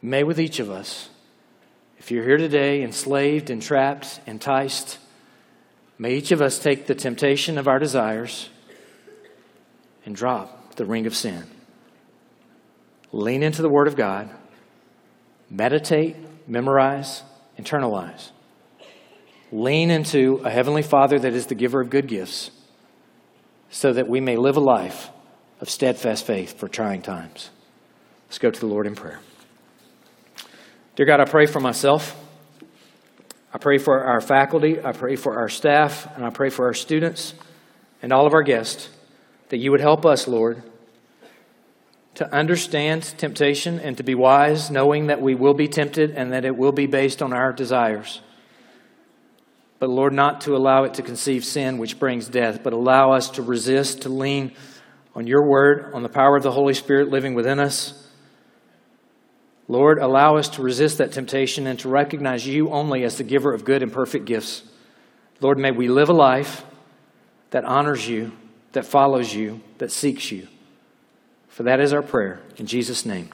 May 0.00 0.22
with 0.22 0.40
each 0.40 0.60
of 0.60 0.70
us, 0.70 1.10
if 1.98 2.10
you're 2.10 2.24
here 2.24 2.38
today 2.38 2.82
enslaved, 2.82 3.50
entrapped, 3.50 4.20
enticed, 4.26 4.98
may 5.98 6.14
each 6.14 6.30
of 6.30 6.40
us 6.40 6.58
take 6.58 6.86
the 6.86 6.94
temptation 6.94 7.58
of 7.58 7.66
our 7.66 7.78
desires 7.78 8.48
and 10.06 10.14
drop 10.14 10.76
the 10.76 10.84
ring 10.84 11.06
of 11.06 11.16
sin. 11.16 11.44
Lean 13.10 13.42
into 13.42 13.60
the 13.60 13.68
Word 13.68 13.88
of 13.88 13.96
God, 13.96 14.30
meditate, 15.50 16.16
memorize, 16.46 17.22
internalize. 17.58 18.30
Lean 19.50 19.90
into 19.90 20.40
a 20.44 20.50
Heavenly 20.50 20.82
Father 20.82 21.18
that 21.18 21.32
is 21.32 21.46
the 21.46 21.54
giver 21.54 21.80
of 21.80 21.90
good 21.90 22.06
gifts 22.06 22.50
so 23.70 23.92
that 23.92 24.08
we 24.08 24.20
may 24.20 24.36
live 24.36 24.56
a 24.56 24.60
life 24.60 25.10
of 25.60 25.68
steadfast 25.68 26.26
faith 26.26 26.58
for 26.58 26.68
trying 26.68 27.02
times. 27.02 27.50
Let's 28.26 28.38
go 28.38 28.50
to 28.50 28.60
the 28.60 28.66
Lord 28.66 28.86
in 28.86 28.94
prayer. 28.94 29.20
Dear 30.96 31.06
God, 31.06 31.20
I 31.20 31.24
pray 31.24 31.46
for 31.46 31.60
myself. 31.60 32.16
I 33.52 33.58
pray 33.58 33.78
for 33.78 34.04
our 34.04 34.20
faculty. 34.20 34.82
I 34.82 34.92
pray 34.92 35.16
for 35.16 35.38
our 35.38 35.48
staff. 35.48 36.08
And 36.16 36.24
I 36.24 36.30
pray 36.30 36.50
for 36.50 36.66
our 36.66 36.74
students 36.74 37.34
and 38.02 38.12
all 38.12 38.26
of 38.26 38.34
our 38.34 38.42
guests 38.42 38.90
that 39.48 39.58
you 39.58 39.70
would 39.70 39.80
help 39.80 40.04
us, 40.04 40.28
Lord, 40.28 40.62
to 42.14 42.34
understand 42.34 43.02
temptation 43.16 43.78
and 43.80 43.96
to 43.96 44.02
be 44.02 44.14
wise, 44.14 44.70
knowing 44.70 45.06
that 45.06 45.22
we 45.22 45.34
will 45.34 45.54
be 45.54 45.68
tempted 45.68 46.10
and 46.10 46.32
that 46.32 46.44
it 46.44 46.56
will 46.56 46.72
be 46.72 46.86
based 46.86 47.22
on 47.22 47.32
our 47.32 47.52
desires. 47.52 48.20
But, 49.78 49.90
Lord, 49.90 50.12
not 50.12 50.40
to 50.42 50.56
allow 50.56 50.84
it 50.84 50.94
to 50.94 51.02
conceive 51.02 51.44
sin, 51.44 51.78
which 51.78 51.98
brings 51.98 52.28
death, 52.28 52.62
but 52.62 52.72
allow 52.72 53.12
us 53.12 53.30
to 53.30 53.42
resist, 53.42 54.02
to 54.02 54.08
lean 54.08 54.52
on 55.14 55.26
your 55.26 55.48
word, 55.48 55.92
on 55.94 56.02
the 56.02 56.08
power 56.08 56.36
of 56.36 56.42
the 56.42 56.52
Holy 56.52 56.74
Spirit 56.74 57.10
living 57.10 57.34
within 57.34 57.60
us 57.60 58.08
Lord, 59.68 59.98
allow 59.98 60.36
us 60.36 60.48
to 60.50 60.62
resist 60.62 60.98
that 60.98 61.12
temptation 61.12 61.66
and 61.66 61.78
to 61.80 61.90
recognize 61.90 62.46
you 62.46 62.70
only 62.70 63.04
as 63.04 63.18
the 63.18 63.24
giver 63.24 63.52
of 63.52 63.66
good 63.66 63.82
and 63.82 63.92
perfect 63.92 64.24
gifts. 64.24 64.62
Lord, 65.40 65.58
may 65.58 65.70
we 65.70 65.88
live 65.88 66.08
a 66.08 66.14
life 66.14 66.64
that 67.50 67.66
honors 67.66 68.08
you, 68.08 68.32
that 68.72 68.86
follows 68.86 69.32
you, 69.32 69.60
that 69.76 69.92
seeks 69.92 70.32
you. 70.32 70.48
For 71.48 71.64
that 71.64 71.80
is 71.80 71.92
our 71.92 72.02
prayer. 72.02 72.40
In 72.56 72.66
Jesus' 72.66 73.04
name, 73.04 73.28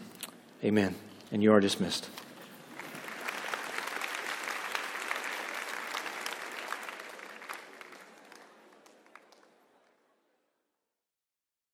amen. 0.64 0.96
And 1.30 1.42
you 1.42 1.52
are 1.52 1.60
dismissed. 1.60 2.10